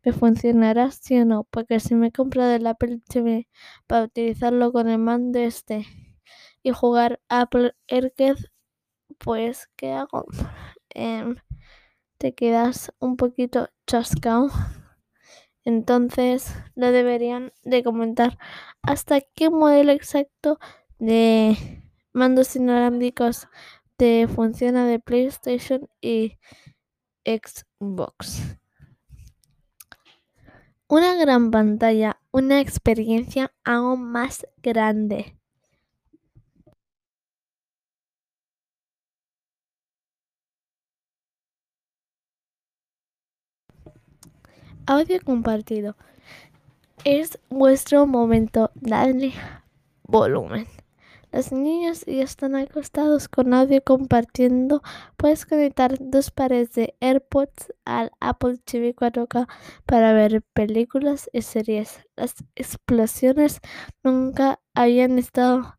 me 0.05 0.13
funcionará 0.13 0.91
sí 0.91 1.19
o 1.19 1.25
no, 1.25 1.45
porque 1.51 1.81
si 1.81 1.95
me 1.95 2.13
compro 2.13 2.45
del 2.45 2.67
Apple 2.67 3.01
TV 3.09 3.49
para 3.87 4.05
utilizarlo 4.05 4.73
con 4.73 4.89
el 4.89 4.99
mando 4.99 5.39
este 5.39 5.87
y 6.63 6.71
jugar 6.71 7.21
Apple 7.29 7.75
Arcade, 7.91 8.51
pues 9.19 9.69
¿qué 9.77 9.93
hago? 9.93 10.27
Em, 10.95 11.37
te 12.19 12.35
quedas 12.35 12.93
un 12.99 13.17
poquito 13.17 13.69
chascado. 13.87 14.51
Entonces 15.65 16.55
lo 16.75 16.93
deberían 16.93 17.53
de 17.63 17.83
comentar 17.83 18.39
hasta 18.83 19.21
qué 19.21 19.49
modelo 19.49 19.93
exacto 19.93 20.59
de 20.99 21.83
mandos 22.13 22.57
inalámbricos 22.57 23.49
te 23.97 24.27
funciona 24.29 24.87
de 24.87 24.99
PlayStation 24.99 25.89
y 26.01 26.39
Xbox. 27.25 28.59
Una 30.93 31.15
gran 31.15 31.51
pantalla, 31.51 32.19
una 32.33 32.61
experiencia 32.61 33.51
aún 33.65 34.13
más 34.13 34.47
grande. 34.63 35.39
Audio 44.85 45.19
compartido. 45.25 45.97
Es 47.05 47.39
vuestro 47.49 48.07
momento. 48.07 48.71
Dadle 48.75 49.33
volumen. 50.03 50.67
Los 51.33 51.51
niños 51.51 52.05
ya 52.07 52.25
están 52.25 52.57
acostados 52.57 53.27
con 53.27 53.55
audio 53.55 53.83
compartiendo. 53.83 54.83
Puedes 55.17 55.47
conectar 55.47 55.97
dos 55.99 56.31
pares 56.31 56.73
de 56.75 56.95
AirPods 57.01 57.73
al 57.87 58.13
Apple 58.21 58.59
TV 58.59 58.95
4K 58.95 59.49
para 59.87 60.13
ver 60.13 60.43
películas 60.53 61.31
y 61.33 61.41
series. 61.41 62.07
Las 62.17 62.35
explosiones 62.55 63.61
nunca 64.05 64.61
habían 64.75 65.19
estado 65.19 65.79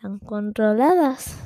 tan 0.00 0.20
controladas. 0.20 1.36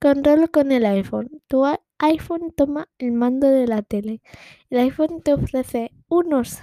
Control 0.00 0.48
con 0.52 0.70
el 0.70 0.86
iPhone. 0.86 1.42
Tu 1.48 1.64
iPhone 1.98 2.52
toma 2.56 2.88
el 2.98 3.10
mando 3.10 3.48
de 3.48 3.66
la 3.66 3.82
tele. 3.82 4.22
El 4.70 4.78
iPhone 4.78 5.22
te 5.22 5.34
ofrece 5.34 5.90
unos 6.08 6.60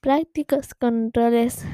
prácticos 0.00 0.72
controles 0.72 1.66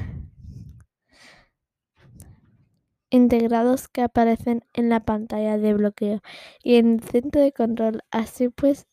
integrados 3.09 3.87
que 3.87 4.01
aparecen 4.01 4.63
en 4.73 4.89
la 4.89 5.01
pantalla 5.01 5.57
de 5.57 5.73
bloqueo 5.73 6.21
y 6.63 6.75
en 6.75 6.95
el 6.95 7.03
centro 7.03 7.41
de 7.41 7.51
control. 7.51 8.01
Así 8.11 8.49
puedes 8.49 8.87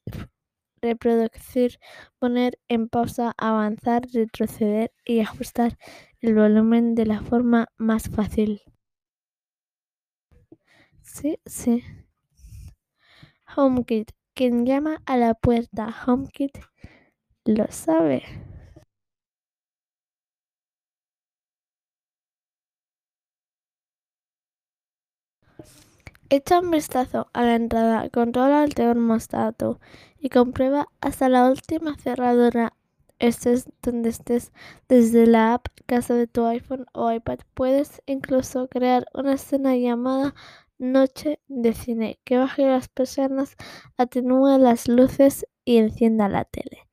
reproducir, 0.83 1.79
poner 2.19 2.59
en 2.69 2.89
pausa, 2.89 3.35
avanzar, 3.39 4.03
retroceder 4.13 4.93
y 5.05 5.21
ajustar 5.21 5.79
el 6.21 6.35
volumen 6.35 6.95
de 6.95 7.07
la 7.07 7.21
forma 7.23 7.69
más 7.77 8.09
fácil. 8.11 8.63
Sí, 11.03 11.39
sí. 11.47 11.83
HomeKit. 13.57 14.11
Quien 14.35 14.67
llama 14.67 15.01
a 15.07 15.17
la 15.17 15.35
puerta 15.35 15.95
HomeKit 16.07 16.59
lo 17.45 17.67
sabe. 17.71 18.23
Echa 26.31 26.61
un 26.61 26.71
vistazo 26.71 27.29
a 27.33 27.43
la 27.45 27.55
entrada, 27.55 28.09
controla 28.11 28.65
el 28.65 28.75
termostato 28.75 29.79
y 30.19 30.31
comprueba 30.31 30.89
hasta 31.01 31.29
la 31.29 31.49
última 31.49 31.97
cerradura. 31.97 32.73
Estés 33.19 33.67
donde 33.83 34.09
estés, 34.11 34.53
desde 34.89 35.27
la 35.27 35.55
app 35.55 35.69
casa 35.87 36.15
de 36.15 36.27
tu 36.27 36.45
iPhone 36.47 36.87
o 36.93 37.13
iPad, 37.13 37.39
puedes 37.55 38.03
incluso 38.07 38.69
crear 38.69 39.07
una 39.15 39.35
escena 39.35 39.77
llamada 39.77 40.35
Noche 40.79 41.41
de 41.47 41.73
cine, 41.73 42.19
que 42.25 42.37
baje 42.37 42.67
las 42.67 42.89
persianas, 42.89 43.55
atenúe 43.97 44.59
las 44.59 44.89
luces 44.89 45.47
y 45.65 45.77
encienda 45.77 46.29
la 46.29 46.45
tele. 46.45 46.89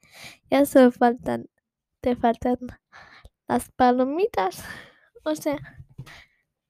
Ya 0.51 0.65
solo 0.65 0.91
faltan, 0.91 1.49
te 2.01 2.15
faltan 2.15 2.57
las 3.47 3.69
palomitas. 3.71 4.63
O 5.23 5.35
sea, 5.35 5.57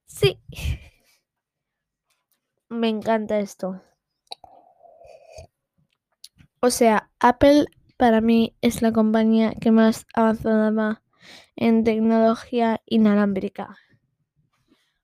sí. 0.06 0.40
Me 2.72 2.88
encanta 2.88 3.38
esto. 3.42 3.82
O 6.62 6.70
sea, 6.70 7.12
Apple 7.20 7.66
para 7.98 8.22
mí 8.22 8.56
es 8.62 8.82
la 8.82 8.94
compañía 8.94 9.52
que 9.60 9.72
más 9.72 10.06
avanzada 10.14 10.72
va 10.72 11.04
en 11.58 11.84
tecnología 11.84 12.82
inalámbrica. 12.86 13.76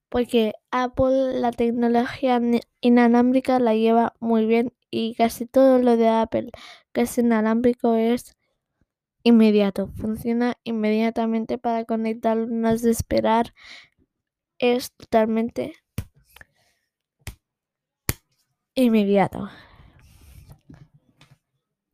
Porque 0.08 0.54
Apple 0.70 1.38
la 1.40 1.52
tecnología 1.52 2.40
inalámbrica 2.80 3.58
la 3.58 3.74
lleva 3.74 4.14
muy 4.18 4.46
bien 4.46 4.72
y 4.90 5.14
casi 5.14 5.44
todo 5.44 5.78
lo 5.78 5.98
de 5.98 6.08
Apple 6.08 6.50
que 6.94 7.02
es 7.02 7.18
inalámbrico 7.18 7.96
es 7.96 8.34
inmediato. 9.24 9.88
Funciona 9.88 10.54
inmediatamente 10.64 11.58
para 11.58 11.84
conectar, 11.84 12.38
no 12.38 12.70
es 12.70 12.80
de 12.80 12.92
esperar. 12.92 13.52
Es 14.58 14.90
totalmente 14.92 15.74
inmediato. 18.84 19.50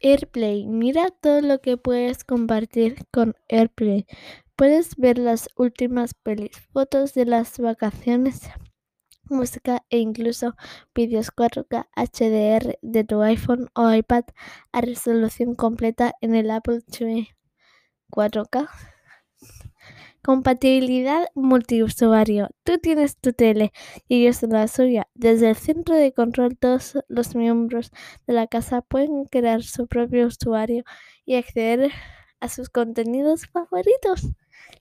AirPlay. 0.00 0.66
Mira 0.66 1.08
todo 1.08 1.40
lo 1.40 1.60
que 1.60 1.76
puedes 1.76 2.24
compartir 2.24 3.06
con 3.10 3.34
AirPlay. 3.48 4.06
Puedes 4.54 4.96
ver 4.96 5.18
las 5.18 5.48
últimas 5.56 6.14
pelis, 6.14 6.52
fotos 6.72 7.14
de 7.14 7.24
las 7.24 7.58
vacaciones, 7.58 8.42
música 9.30 9.84
e 9.88 9.98
incluso 9.98 10.54
vídeos 10.94 11.30
4K 11.34 11.88
HDR 11.96 12.78
de 12.82 13.04
tu 13.04 13.22
iPhone 13.22 13.68
o 13.74 13.92
iPad 13.92 14.24
a 14.72 14.80
resolución 14.82 15.54
completa 15.54 16.14
en 16.20 16.34
el 16.34 16.50
Apple 16.50 16.82
TV 16.82 17.28
4K. 18.10 18.93
Compatibilidad 20.24 21.26
multiusuario. 21.34 22.48
Tú 22.62 22.78
tienes 22.78 23.18
tu 23.18 23.34
tele 23.34 23.72
y 24.08 24.22
ellos 24.22 24.42
la 24.44 24.68
suya. 24.68 25.06
Desde 25.14 25.50
el 25.50 25.54
centro 25.56 25.94
de 25.96 26.14
control 26.14 26.56
todos 26.56 26.98
los 27.08 27.34
miembros 27.36 27.90
de 28.26 28.32
la 28.32 28.46
casa 28.46 28.80
pueden 28.80 29.26
crear 29.26 29.62
su 29.62 29.86
propio 29.86 30.26
usuario 30.28 30.82
y 31.26 31.34
acceder 31.34 31.92
a 32.40 32.48
sus 32.48 32.70
contenidos 32.70 33.46
favoritos. 33.52 34.22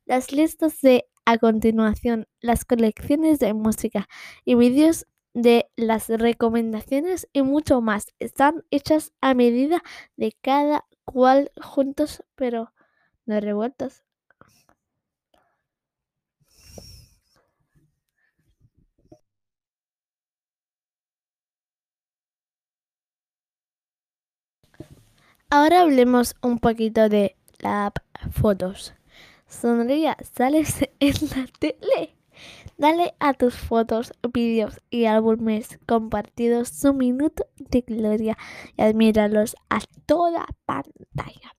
Las 0.06 0.32
listas 0.32 0.80
de 0.80 1.10
a 1.26 1.38
continuación, 1.38 2.26
las 2.40 2.64
colecciones 2.64 3.40
de 3.40 3.54
música 3.54 4.08
y 4.46 4.56
vídeos 4.56 5.08
de 5.34 5.70
las 5.76 6.08
recomendaciones 6.08 7.28
y 7.34 7.42
mucho 7.42 7.82
más 7.82 8.14
están 8.20 8.64
hechas 8.72 9.12
a 9.20 9.34
medida 9.34 9.84
de 10.16 10.32
cada 10.42 10.86
cual 11.04 11.52
juntos 11.62 12.24
pero 12.36 12.72
no 13.26 13.42
revueltos. 13.42 14.04
Ahora 25.56 25.82
hablemos 25.82 26.36
un 26.42 26.58
poquito 26.58 27.10
de 27.10 27.36
la 27.60 27.86
app 27.86 28.00
Fotos. 28.32 28.96
Sonría, 29.46 30.18
sales 30.36 30.80
en 31.00 31.14
la 31.30 31.46
tele. 31.60 32.18
Dale 32.76 33.14
a 33.20 33.36
tus 33.36 33.54
fotos, 33.54 34.14
vídeos 34.34 34.82
y 34.90 35.06
álbumes 35.06 35.78
compartidos 35.86 36.70
su 36.70 36.96
minuto 36.96 37.46
de 37.56 37.82
gloria 37.82 38.36
y 38.78 38.82
admíralos 38.82 39.56
a 39.70 39.82
toda 40.08 40.48
pantalla. 40.66 41.56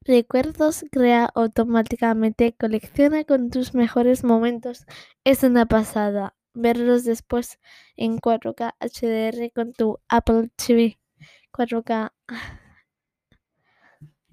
Recuerdos 0.00 0.86
crea 0.90 1.26
automáticamente, 1.26 2.54
colecciona 2.58 3.24
con 3.24 3.50
tus 3.50 3.74
mejores 3.74 4.24
momentos. 4.24 4.86
Es 5.24 5.42
una 5.42 5.66
pasada 5.66 6.36
verlos 6.54 7.04
después 7.04 7.58
en 7.98 8.16
4K 8.16 8.72
HDR 8.80 9.52
con 9.52 9.74
tu 9.74 9.98
Apple 10.08 10.48
TV 10.56 10.98
4K. 11.52 12.12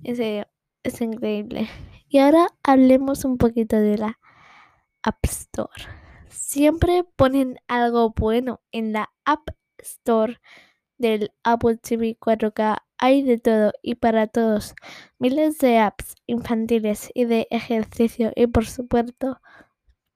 Es, 0.04 1.02
increíble. 1.02 1.70
Y 2.08 2.20
ahora 2.20 2.48
hablemos 2.64 3.26
un 3.26 3.38
poquito 3.38 3.76
de 3.76 3.98
la 3.98 4.20
App 5.04 5.24
Store. 5.24 5.84
Siempre 6.30 7.04
ponen 7.16 7.60
algo 7.68 8.12
bueno 8.12 8.62
en 8.72 8.94
la 8.94 9.12
App 9.26 9.50
Store 9.78 10.40
del 10.98 11.32
Apple 11.44 11.78
TV 11.78 12.18
4K. 12.20 12.78
Hay 12.98 13.24
de 13.24 13.38
todo 13.38 13.72
y 13.82 13.96
para 13.96 14.28
todos. 14.28 14.76
Miles 15.20 15.60
de 15.60 15.78
apps 15.78 16.16
infantiles 16.28 17.10
y 17.14 17.26
de 17.26 17.48
ejercicio 17.50 18.32
y 18.36 18.48
por 18.48 18.66
supuesto, 18.66 19.40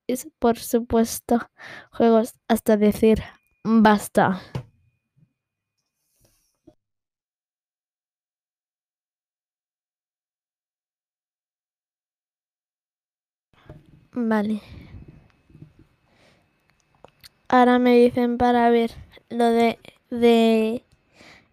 es 0.08 0.28
por 0.39 0.58
supuesto, 0.58 1.50
juegos 1.91 2.36
hasta 2.48 2.76
decir 2.76 3.24
basta. 3.63 4.41
Vale. 14.15 14.62
Ahora 17.47 17.80
me 17.80 17.95
dicen 17.95 18.38
para 18.38 18.69
ver 18.69 18.91
lo 19.30 19.45
de, 19.45 19.80
de 20.10 20.84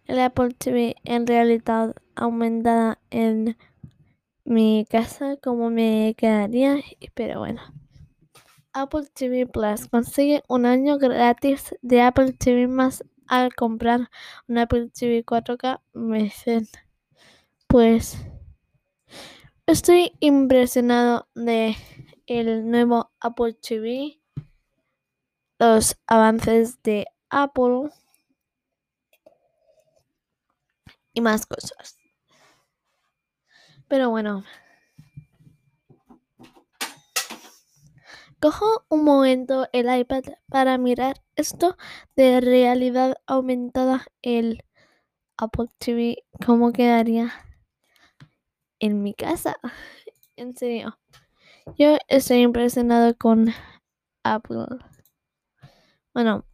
el 0.06 0.18
Apple 0.18 0.54
TV 0.58 0.96
en 1.04 1.26
realidad 1.26 1.94
aumentada 2.14 2.98
en 3.10 3.56
mi 4.44 4.86
casa, 4.90 5.36
cómo 5.42 5.70
me 5.70 6.14
quedaría. 6.16 6.76
Pero 7.14 7.40
bueno. 7.40 7.62
Apple 8.72 9.06
TV 9.14 9.46
Plus 9.46 9.88
consigue 9.88 10.42
un 10.48 10.64
año 10.64 10.98
gratis 10.98 11.74
de 11.82 12.02
Apple 12.02 12.32
TV 12.34 12.68
más 12.68 13.04
al 13.26 13.54
comprar 13.54 14.10
un 14.48 14.58
Apple 14.58 14.90
TV 14.90 15.24
4K. 15.24 15.80
Me 15.94 16.24
dicen, 16.24 16.68
pues 17.66 18.18
estoy 19.66 20.12
impresionado 20.20 21.26
de 21.34 21.76
el 22.30 22.70
nuevo 22.70 23.10
Apple 23.18 23.54
TV, 23.54 24.20
los 25.58 25.96
avances 26.06 26.80
de 26.84 27.08
Apple 27.28 27.90
y 31.12 31.20
más 31.20 31.44
cosas. 31.44 31.98
Pero 33.88 34.10
bueno, 34.10 34.44
cojo 38.40 38.84
un 38.88 39.02
momento 39.02 39.68
el 39.72 39.92
iPad 39.92 40.22
para 40.48 40.78
mirar 40.78 41.24
esto 41.34 41.76
de 42.14 42.40
realidad 42.40 43.16
aumentada, 43.26 44.06
el 44.22 44.62
Apple 45.36 45.66
TV, 45.78 46.22
cómo 46.46 46.72
quedaría 46.72 47.32
en 48.78 49.02
mi 49.02 49.14
casa. 49.14 49.56
En 50.36 50.56
serio. 50.56 50.96
Yo 51.78 51.96
estoy 52.08 52.42
impresionado 52.42 53.16
con 53.16 53.48
Apple. 54.24 54.66
Bueno, 56.12 56.44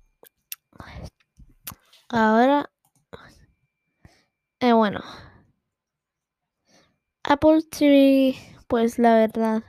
ahora, 2.08 2.70
eh, 4.60 4.72
bueno, 4.72 5.00
Apple 7.24 7.62
TV, 7.62 8.36
pues 8.68 8.98
la 8.98 9.16
verdad 9.16 9.64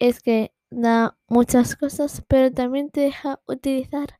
es 0.00 0.20
que 0.20 0.52
da 0.70 1.16
muchas 1.28 1.76
cosas, 1.76 2.24
pero 2.26 2.52
también 2.52 2.90
te 2.90 3.02
deja 3.02 3.40
utilizar 3.46 4.18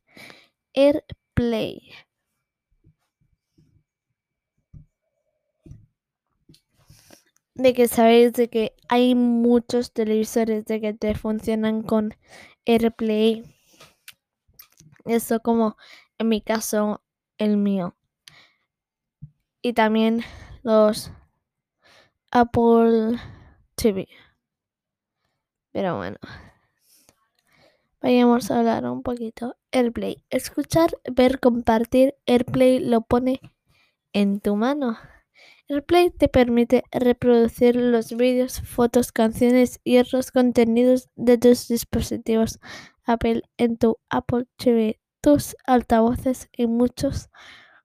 AirPlay. 0.75 1.93
De 7.63 7.75
que 7.75 7.89
sabéis 7.89 8.33
de 8.33 8.49
que 8.49 8.75
hay 8.89 9.15
muchos 9.15 9.93
televisores 9.93 10.65
de 10.65 10.81
que 10.81 10.95
te 10.95 11.15
funcionan 11.15 11.83
con 11.83 12.15
AirPlay. 12.65 13.45
Eso 15.05 15.41
como 15.41 15.77
en 16.19 16.29
mi 16.29 16.41
caso 16.41 17.03
el 17.39 17.57
mío. 17.57 17.97
Y 19.63 19.75
también 19.75 20.23
los 20.63 21.13
Apple 22.31 23.19
TV. 23.75 24.09
Pero 25.73 25.97
bueno. 25.97 26.17
Vayamos 28.01 28.51
a 28.51 28.61
hablar 28.61 28.87
un 28.87 29.03
poquito. 29.03 29.57
AirPlay. 29.73 30.25
Escuchar, 30.31 30.91
ver, 31.13 31.39
compartir. 31.39 32.15
AirPlay 32.25 32.79
lo 32.79 33.03
pone 33.03 33.41
en 34.15 34.41
tu 34.41 34.57
mano. 34.57 34.97
AirPlay 35.71 36.11
te 36.11 36.27
permite 36.27 36.83
reproducir 36.91 37.77
los 37.77 38.17
vídeos, 38.17 38.61
fotos, 38.63 39.13
canciones 39.13 39.79
y 39.85 39.99
otros 39.99 40.33
contenidos 40.33 41.09
de 41.15 41.39
tus 41.39 41.69
dispositivos 41.69 42.59
Apple 43.05 43.43
en 43.57 43.77
tu 43.77 43.99
Apple 44.09 44.47
TV, 44.57 44.99
tus 45.21 45.55
altavoces 45.65 46.49
y 46.57 46.67
muchos 46.67 47.31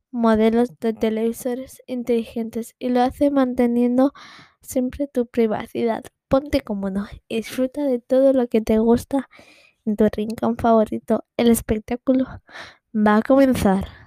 modelos 0.10 0.70
de 0.80 0.94
televisores 0.94 1.84
inteligentes 1.86 2.74
y 2.80 2.90
lo 2.90 3.04
hace 3.04 3.30
manteniendo 3.30 4.14
siempre 4.62 5.08
tu 5.08 5.28
privacidad. 5.28 6.04
Ponte 6.28 6.62
cómodo 6.62 7.06
y 7.28 7.36
disfruta 7.36 7.84
de 7.84 8.00
todo 8.00 8.34
lo 8.34 8.48
que 8.48 8.62
te 8.62 8.80
gusta 8.80 9.30
en 9.86 9.96
tu 9.96 10.08
rincón 10.12 10.58
favorito. 10.58 11.24
El 11.38 11.50
espectáculo 11.52 12.26
va 12.96 13.18
a 13.18 13.22
comenzar. 13.22 14.05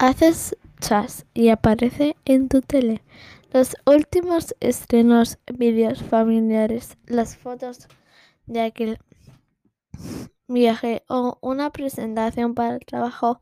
Haces 0.00 0.56
chas 0.80 1.26
y 1.34 1.48
aparece 1.48 2.14
en 2.24 2.48
tu 2.48 2.60
tele 2.60 3.02
los 3.50 3.76
últimos 3.84 4.54
estrenos, 4.60 5.38
vídeos 5.52 6.04
familiares, 6.04 6.96
las 7.06 7.36
fotos 7.36 7.88
de 8.46 8.60
aquel 8.60 8.98
viaje 10.46 11.02
o 11.08 11.38
una 11.40 11.70
presentación 11.72 12.54
para 12.54 12.76
el 12.76 12.86
trabajo. 12.86 13.40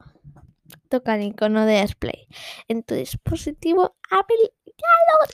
Toca 0.88 1.16
el 1.16 1.24
icono 1.24 1.66
de 1.66 1.82
display 1.82 2.26
en 2.68 2.82
tu 2.82 2.94
dispositivo 2.94 3.94
Apple. 4.10 4.36
Ya 4.64 4.72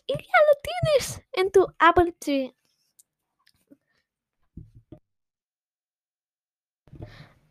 ya 0.09 0.19
lo 0.19 0.61
tienes 0.63 1.23
en 1.35 1.53
tu 1.53 1.67
Apple 1.79 2.17
TV. 2.19 2.53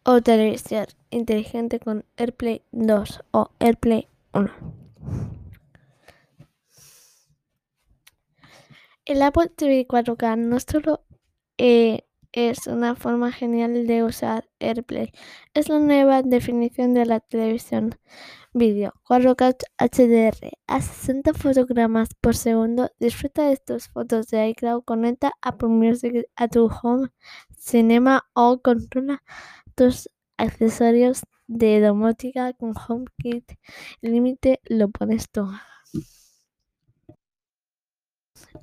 O 0.03 0.21
televisión 0.21 0.85
inteligente 1.09 1.79
con 1.79 2.05
AirPlay 2.17 2.63
2 2.71 3.23
o 3.31 3.51
AirPlay 3.59 4.07
1. 4.33 4.49
El 9.05 9.21
Apple 9.21 9.49
TV 9.49 9.87
4K 9.87 10.37
no 10.37 10.59
solo 10.59 11.03
eh, 11.57 12.05
es 12.31 12.67
una 12.67 12.95
forma 12.95 13.31
genial 13.31 13.85
de 13.85 14.03
usar 14.03 14.49
AirPlay, 14.59 15.11
es 15.53 15.67
la 15.69 15.79
nueva 15.79 16.21
definición 16.21 16.93
de 16.93 17.05
la 17.05 17.19
televisión 17.19 17.97
vídeo 18.53 18.93
4K 19.07 19.57
HDR 19.77 20.51
a 20.67 20.81
60 20.81 21.33
fotogramas 21.33 22.09
por 22.19 22.35
segundo. 22.35 22.89
Disfruta 22.99 23.47
de 23.47 23.57
tus 23.57 23.87
fotos 23.89 24.27
de 24.27 24.49
iCloud, 24.49 24.83
conecta 24.83 25.33
Apple 25.41 25.69
Music 25.69 26.25
a 26.35 26.47
tu 26.47 26.69
home 26.81 27.09
cinema 27.57 28.25
o 28.33 28.61
controla 28.61 29.23
accesorios 30.37 31.23
de 31.47 31.81
domótica 31.81 32.53
con 32.53 32.73
HomeKit. 32.75 33.51
El 34.01 34.13
límite 34.13 34.59
lo 34.65 34.89
pones 34.89 35.29
tú. 35.29 35.47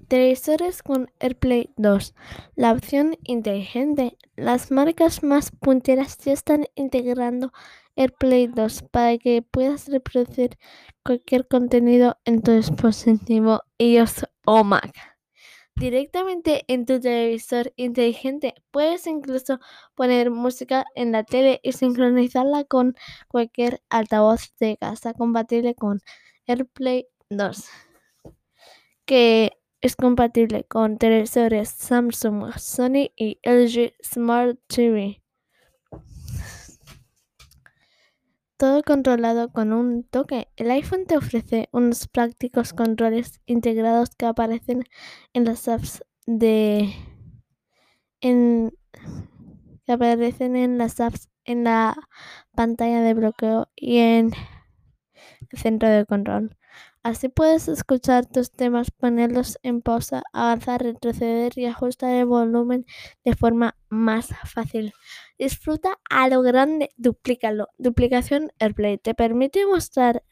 Televisores 0.08 0.82
con 0.82 1.10
AirPlay 1.20 1.70
2. 1.76 2.14
La 2.56 2.72
opción 2.72 3.16
inteligente. 3.24 4.16
Las 4.36 4.70
marcas 4.70 5.22
más 5.22 5.50
punteras 5.50 6.18
ya 6.18 6.32
están 6.32 6.66
integrando 6.74 7.52
AirPlay 7.96 8.46
2 8.46 8.84
para 8.90 9.18
que 9.18 9.42
puedas 9.42 9.88
reproducir 9.88 10.56
cualquier 11.04 11.46
contenido 11.46 12.16
en 12.24 12.42
tu 12.42 12.52
dispositivo 12.52 13.62
iOS 13.78 14.26
o 14.46 14.64
Mac. 14.64 15.17
Directamente 15.78 16.64
en 16.66 16.86
tu 16.86 16.98
televisor 16.98 17.72
inteligente 17.76 18.54
puedes 18.72 19.06
incluso 19.06 19.60
poner 19.94 20.28
música 20.32 20.84
en 20.96 21.12
la 21.12 21.22
tele 21.22 21.60
y 21.62 21.70
sincronizarla 21.70 22.64
con 22.64 22.96
cualquier 23.28 23.80
altavoz 23.88 24.52
de 24.58 24.76
casa 24.76 25.14
compatible 25.14 25.76
con 25.76 26.00
AirPlay 26.48 27.06
2, 27.30 27.64
que 29.04 29.52
es 29.80 29.94
compatible 29.94 30.64
con 30.64 30.98
televisores 30.98 31.68
Samsung, 31.68 32.52
Sony 32.58 33.12
y 33.14 33.38
LG 33.44 33.92
Smart 34.02 34.58
TV. 34.66 35.22
Todo 38.58 38.82
controlado 38.82 39.52
con 39.52 39.72
un 39.72 40.02
toque. 40.02 40.48
El 40.56 40.72
iPhone 40.72 41.06
te 41.06 41.16
ofrece 41.16 41.68
unos 41.70 42.08
prácticos 42.08 42.72
controles 42.72 43.40
integrados 43.46 44.10
que 44.16 44.26
aparecen 44.26 44.82
en 45.32 45.44
las 45.44 45.68
apps 45.68 46.04
de 46.26 46.92
que 48.20 48.72
aparecen 49.92 50.56
en 50.56 50.76
las 50.76 50.98
apps 50.98 51.28
en 51.44 51.62
la 51.62 51.96
pantalla 52.52 53.00
de 53.00 53.14
bloqueo 53.14 53.68
y 53.76 53.98
en 53.98 54.32
el 55.50 55.58
centro 55.58 55.88
de 55.88 56.04
control. 56.04 56.57
Así 57.08 57.30
puedes 57.30 57.68
escuchar 57.68 58.26
tus 58.26 58.50
temas, 58.52 58.90
ponerlos 58.90 59.58
en 59.62 59.80
pausa, 59.80 60.22
avanzar, 60.34 60.82
retroceder 60.82 61.56
y 61.56 61.64
ajustar 61.64 62.14
el 62.14 62.26
volumen 62.26 62.84
de 63.24 63.34
forma 63.34 63.78
más 63.88 64.28
fácil. 64.44 64.92
Disfruta 65.38 65.98
a 66.10 66.28
lo 66.28 66.42
grande, 66.42 66.90
duplícalo. 66.98 67.68
Duplicación 67.78 68.50
AirPlay 68.58 68.98
te 68.98 69.14
permite 69.14 69.64
mostrar 69.64 70.22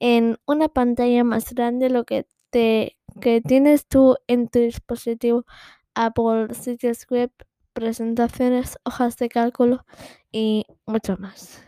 en 0.00 0.38
una 0.46 0.70
pantalla 0.70 1.24
más 1.24 1.52
grande 1.52 1.90
lo 1.90 2.04
que, 2.04 2.26
te, 2.48 2.96
que 3.20 3.42
tienes 3.42 3.86
tú 3.86 4.16
en 4.26 4.48
tu 4.48 4.60
dispositivo 4.60 5.44
Apple, 5.94 6.54
sitios 6.54 7.06
web, 7.10 7.32
presentaciones, 7.74 8.78
hojas 8.84 9.18
de 9.18 9.28
cálculo 9.28 9.84
y 10.32 10.64
mucho 10.86 11.18
más. 11.18 11.62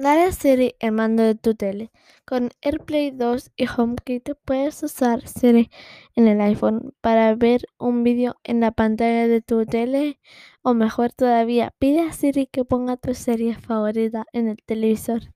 Dale 0.00 0.22
a 0.26 0.32
Siri 0.32 0.76
el 0.78 0.92
mando 0.92 1.24
de 1.24 1.34
tu 1.34 1.56
tele. 1.56 1.90
Con 2.24 2.50
AirPlay 2.62 3.10
2 3.10 3.50
y 3.56 3.66
HomeKit 3.66 4.30
puedes 4.44 4.80
usar 4.84 5.26
Siri 5.26 5.70
en 6.14 6.28
el 6.28 6.40
iPhone 6.40 6.94
para 7.00 7.34
ver 7.34 7.66
un 7.78 8.04
vídeo 8.04 8.36
en 8.44 8.60
la 8.60 8.70
pantalla 8.70 9.26
de 9.26 9.40
tu 9.42 9.66
tele 9.66 10.20
o 10.62 10.72
mejor 10.72 11.12
todavía, 11.12 11.74
pide 11.80 12.02
a 12.02 12.12
Siri 12.12 12.46
que 12.46 12.64
ponga 12.64 12.96
tu 12.96 13.12
serie 13.12 13.56
favorita 13.56 14.24
en 14.32 14.46
el 14.46 14.58
televisor 14.64 15.34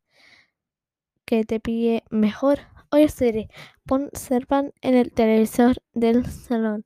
que 1.25 1.45
te 1.45 1.59
pille 1.59 2.05
mejor. 2.11 2.61
Oye 2.93 3.09
Siri, 3.09 3.49
pon 3.85 4.11
Servan 4.13 4.73
en 4.81 4.95
el 4.95 5.13
televisor 5.13 5.79
del 5.93 6.25
salón. 6.27 6.85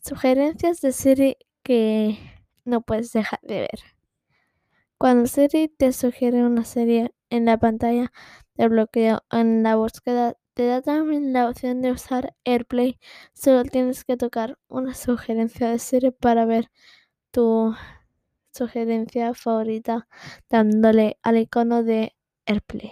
Sugerencias 0.00 0.80
de 0.80 0.92
Siri 0.92 1.36
que 1.62 2.18
no 2.64 2.80
puedes 2.80 3.12
dejar 3.12 3.40
de 3.42 3.60
ver. 3.60 3.97
Cuando 4.98 5.28
Siri 5.28 5.68
te 5.68 5.92
sugiere 5.92 6.44
una 6.44 6.64
serie 6.64 7.14
en 7.30 7.44
la 7.44 7.56
pantalla 7.56 8.10
de 8.56 8.66
bloqueo 8.66 9.22
en 9.30 9.62
la 9.62 9.76
búsqueda 9.76 10.34
te 10.54 10.66
da 10.66 10.82
también 10.82 11.32
la 11.32 11.48
opción 11.48 11.82
de 11.82 11.92
usar 11.92 12.34
AirPlay. 12.44 12.98
Solo 13.32 13.62
tienes 13.62 14.04
que 14.04 14.16
tocar 14.16 14.58
una 14.66 14.94
sugerencia 14.96 15.70
de 15.70 15.78
Siri 15.78 16.10
para 16.10 16.46
ver 16.46 16.72
tu 17.30 17.76
sugerencia 18.52 19.34
favorita 19.34 20.08
dándole 20.50 21.16
al 21.22 21.36
icono 21.36 21.84
de 21.84 22.16
AirPlay. 22.46 22.90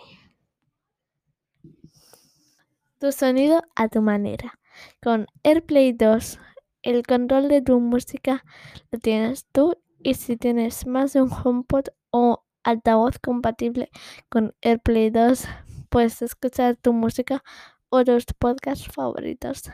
Tu 3.00 3.10
sonido 3.10 3.64
a 3.74 3.88
tu 3.88 4.00
manera. 4.00 4.60
Con 5.02 5.26
AirPlay 5.42 5.92
2, 5.92 6.38
el 6.82 7.04
control 7.04 7.48
de 7.48 7.62
tu 7.62 7.80
música 7.80 8.44
lo 8.92 9.00
tienes 9.00 9.44
tú 9.50 9.76
y 10.06 10.14
si 10.14 10.36
tienes 10.36 10.86
más 10.86 11.14
de 11.14 11.20
un 11.20 11.30
HomePod 11.32 11.86
o 12.10 12.44
altavoz 12.62 13.18
compatible 13.18 13.90
con 14.28 14.54
AirPlay 14.62 15.10
2, 15.10 15.48
puedes 15.88 16.22
escuchar 16.22 16.76
tu 16.76 16.92
música 16.92 17.42
o 17.88 18.04
tus 18.04 18.24
podcasts 18.38 18.86
favoritos 18.86 19.64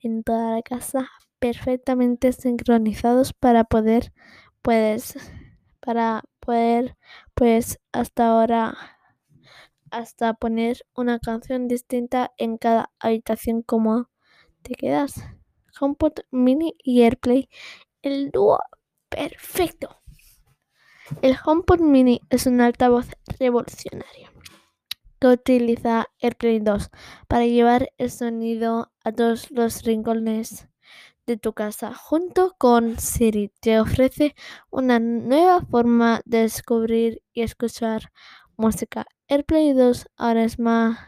en 0.00 0.22
toda 0.22 0.56
la 0.56 0.62
casa 0.62 1.10
perfectamente 1.38 2.32
sincronizados 2.32 3.34
para 3.34 3.64
poder 3.64 4.14
puedes 4.62 5.18
para 5.80 6.22
poder 6.40 6.96
pues 7.34 7.78
hasta 7.92 8.28
ahora 8.28 8.78
hasta 9.90 10.32
poner 10.32 10.78
una 10.94 11.18
canción 11.18 11.68
distinta 11.68 12.32
en 12.38 12.56
cada 12.56 12.90
habitación 12.98 13.60
como 13.60 14.08
te 14.62 14.74
quedas. 14.74 15.22
HomePod 15.78 16.20
Mini 16.30 16.76
y 16.82 17.02
AirPlay 17.02 17.50
el 18.00 18.30
dúo 18.30 18.58
perfecto 19.10 20.00
el 21.22 21.36
HomePod 21.44 21.80
Mini 21.80 22.22
es 22.30 22.46
un 22.46 22.60
altavoz 22.60 23.08
revolucionario 23.38 24.30
que 25.20 25.26
utiliza 25.26 26.06
AirPlay 26.22 26.60
2 26.60 26.88
para 27.28 27.44
llevar 27.46 27.92
el 27.98 28.10
sonido 28.10 28.90
a 29.04 29.12
todos 29.12 29.50
los 29.50 29.82
rincones 29.82 30.68
de 31.26 31.36
tu 31.36 31.52
casa. 31.52 31.94
Junto 31.94 32.54
con 32.56 32.98
Siri 32.98 33.52
te 33.60 33.78
ofrece 33.80 34.34
una 34.70 34.98
nueva 34.98 35.60
forma 35.60 36.22
de 36.24 36.38
descubrir 36.38 37.22
y 37.34 37.42
escuchar 37.42 38.12
música. 38.56 39.06
AirPlay 39.28 39.74
2 39.74 40.06
ahora 40.16 40.44
es 40.44 40.58
más 40.58 40.98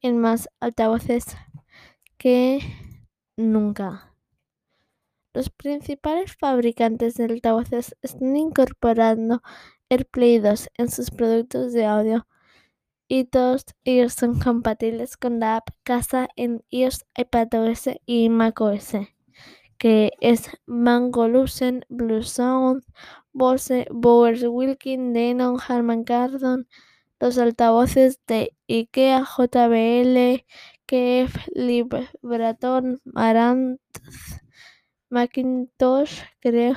en 0.00 0.18
más 0.18 0.48
altavoces 0.58 1.36
que 2.16 2.60
nunca. 3.36 4.09
Los 5.32 5.48
principales 5.48 6.36
fabricantes 6.36 7.14
de 7.14 7.24
altavoces 7.24 7.96
están 8.02 8.36
incorporando 8.36 9.42
AirPlay 9.88 10.40
2 10.40 10.70
en 10.74 10.90
sus 10.90 11.12
productos 11.12 11.72
de 11.72 11.86
audio. 11.86 12.26
Y 13.06 13.24
todos 13.24 13.64
ellos 13.84 14.14
son 14.14 14.40
compatibles 14.40 15.16
con 15.16 15.38
la 15.38 15.56
app 15.56 15.70
Casa 15.84 16.28
en 16.34 16.64
iOS, 16.70 17.06
iPadOS 17.16 17.90
y 18.06 18.28
macOS, 18.28 18.92
que 19.78 20.12
es 20.20 20.50
Mango 20.66 21.28
Blue 21.28 22.22
Sound, 22.22 22.84
Bose, 23.32 23.86
Bowers 23.90 24.42
Wilkin, 24.42 25.12
Denon, 25.12 25.58
Harman 25.60 26.02
Kardon, 26.02 26.66
los 27.20 27.38
altavoces 27.38 28.20
de 28.26 28.56
IKEA, 28.68 29.24
JBL, 29.24 30.44
KF, 30.86 31.36
Libraton, 31.54 33.00
Marantz, 33.04 33.80
Macintosh, 35.10 36.22
creo, 36.40 36.76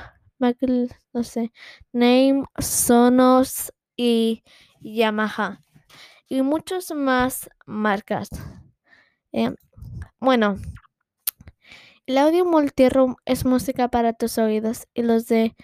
no 1.13 1.23
sé, 1.23 1.51
Name, 1.93 2.43
Sonos 2.59 3.71
y 3.95 4.43
Yamaha. 4.81 5.61
Y 6.27 6.41
muchas 6.41 6.91
más 6.91 7.49
marcas. 7.65 8.29
Eh, 9.31 9.55
bueno, 10.19 10.57
el 12.05 12.17
audio 12.17 12.43
multiroom 12.43 13.15
es 13.25 13.45
música 13.45 13.87
para 13.87 14.13
tus 14.13 14.37
oídos 14.37 14.87
y 14.93 15.03
los 15.03 15.27
de 15.27 15.55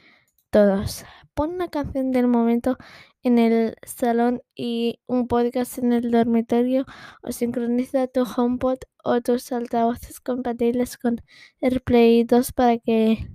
todos. 0.49 1.05
Pon 1.33 1.51
una 1.55 1.69
canción 1.69 2.11
del 2.11 2.27
momento 2.27 2.77
en 3.23 3.37
el 3.37 3.75
salón 3.85 4.41
y 4.55 5.01
un 5.07 5.27
podcast 5.27 5.77
en 5.77 5.93
el 5.93 6.11
dormitorio 6.11 6.85
o 7.21 7.31
sincroniza 7.31 8.07
tu 8.07 8.23
HomePod 8.23 8.79
o 9.03 9.21
tus 9.21 9.51
altavoces 9.51 10.19
compatibles 10.19 10.97
con 10.97 11.21
AirPlay 11.61 12.23
2 12.23 12.51
para 12.53 12.77
que 12.77 13.29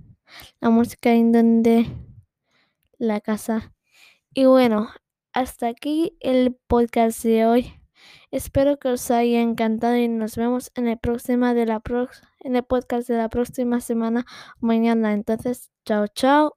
la 0.59 0.69
música 0.69 1.13
inunde 1.13 1.85
la 2.97 3.21
casa. 3.21 3.73
Y 4.33 4.45
bueno, 4.45 4.89
hasta 5.33 5.67
aquí 5.67 6.17
el 6.19 6.55
podcast 6.67 7.23
de 7.23 7.45
hoy. 7.45 7.73
Espero 8.31 8.77
que 8.77 8.89
os 8.89 9.11
haya 9.11 9.41
encantado 9.41 9.95
y 9.97 10.07
nos 10.07 10.35
vemos 10.35 10.71
en 10.75 10.87
el 10.87 10.99
la 11.67 11.81
en 12.41 12.55
el 12.55 12.63
podcast 12.63 13.07
de 13.07 13.17
la 13.17 13.29
próxima 13.29 13.81
semana 13.81 14.25
mañana. 14.59 15.13
Entonces, 15.13 15.71
chao, 15.85 16.07
chao. 16.07 16.55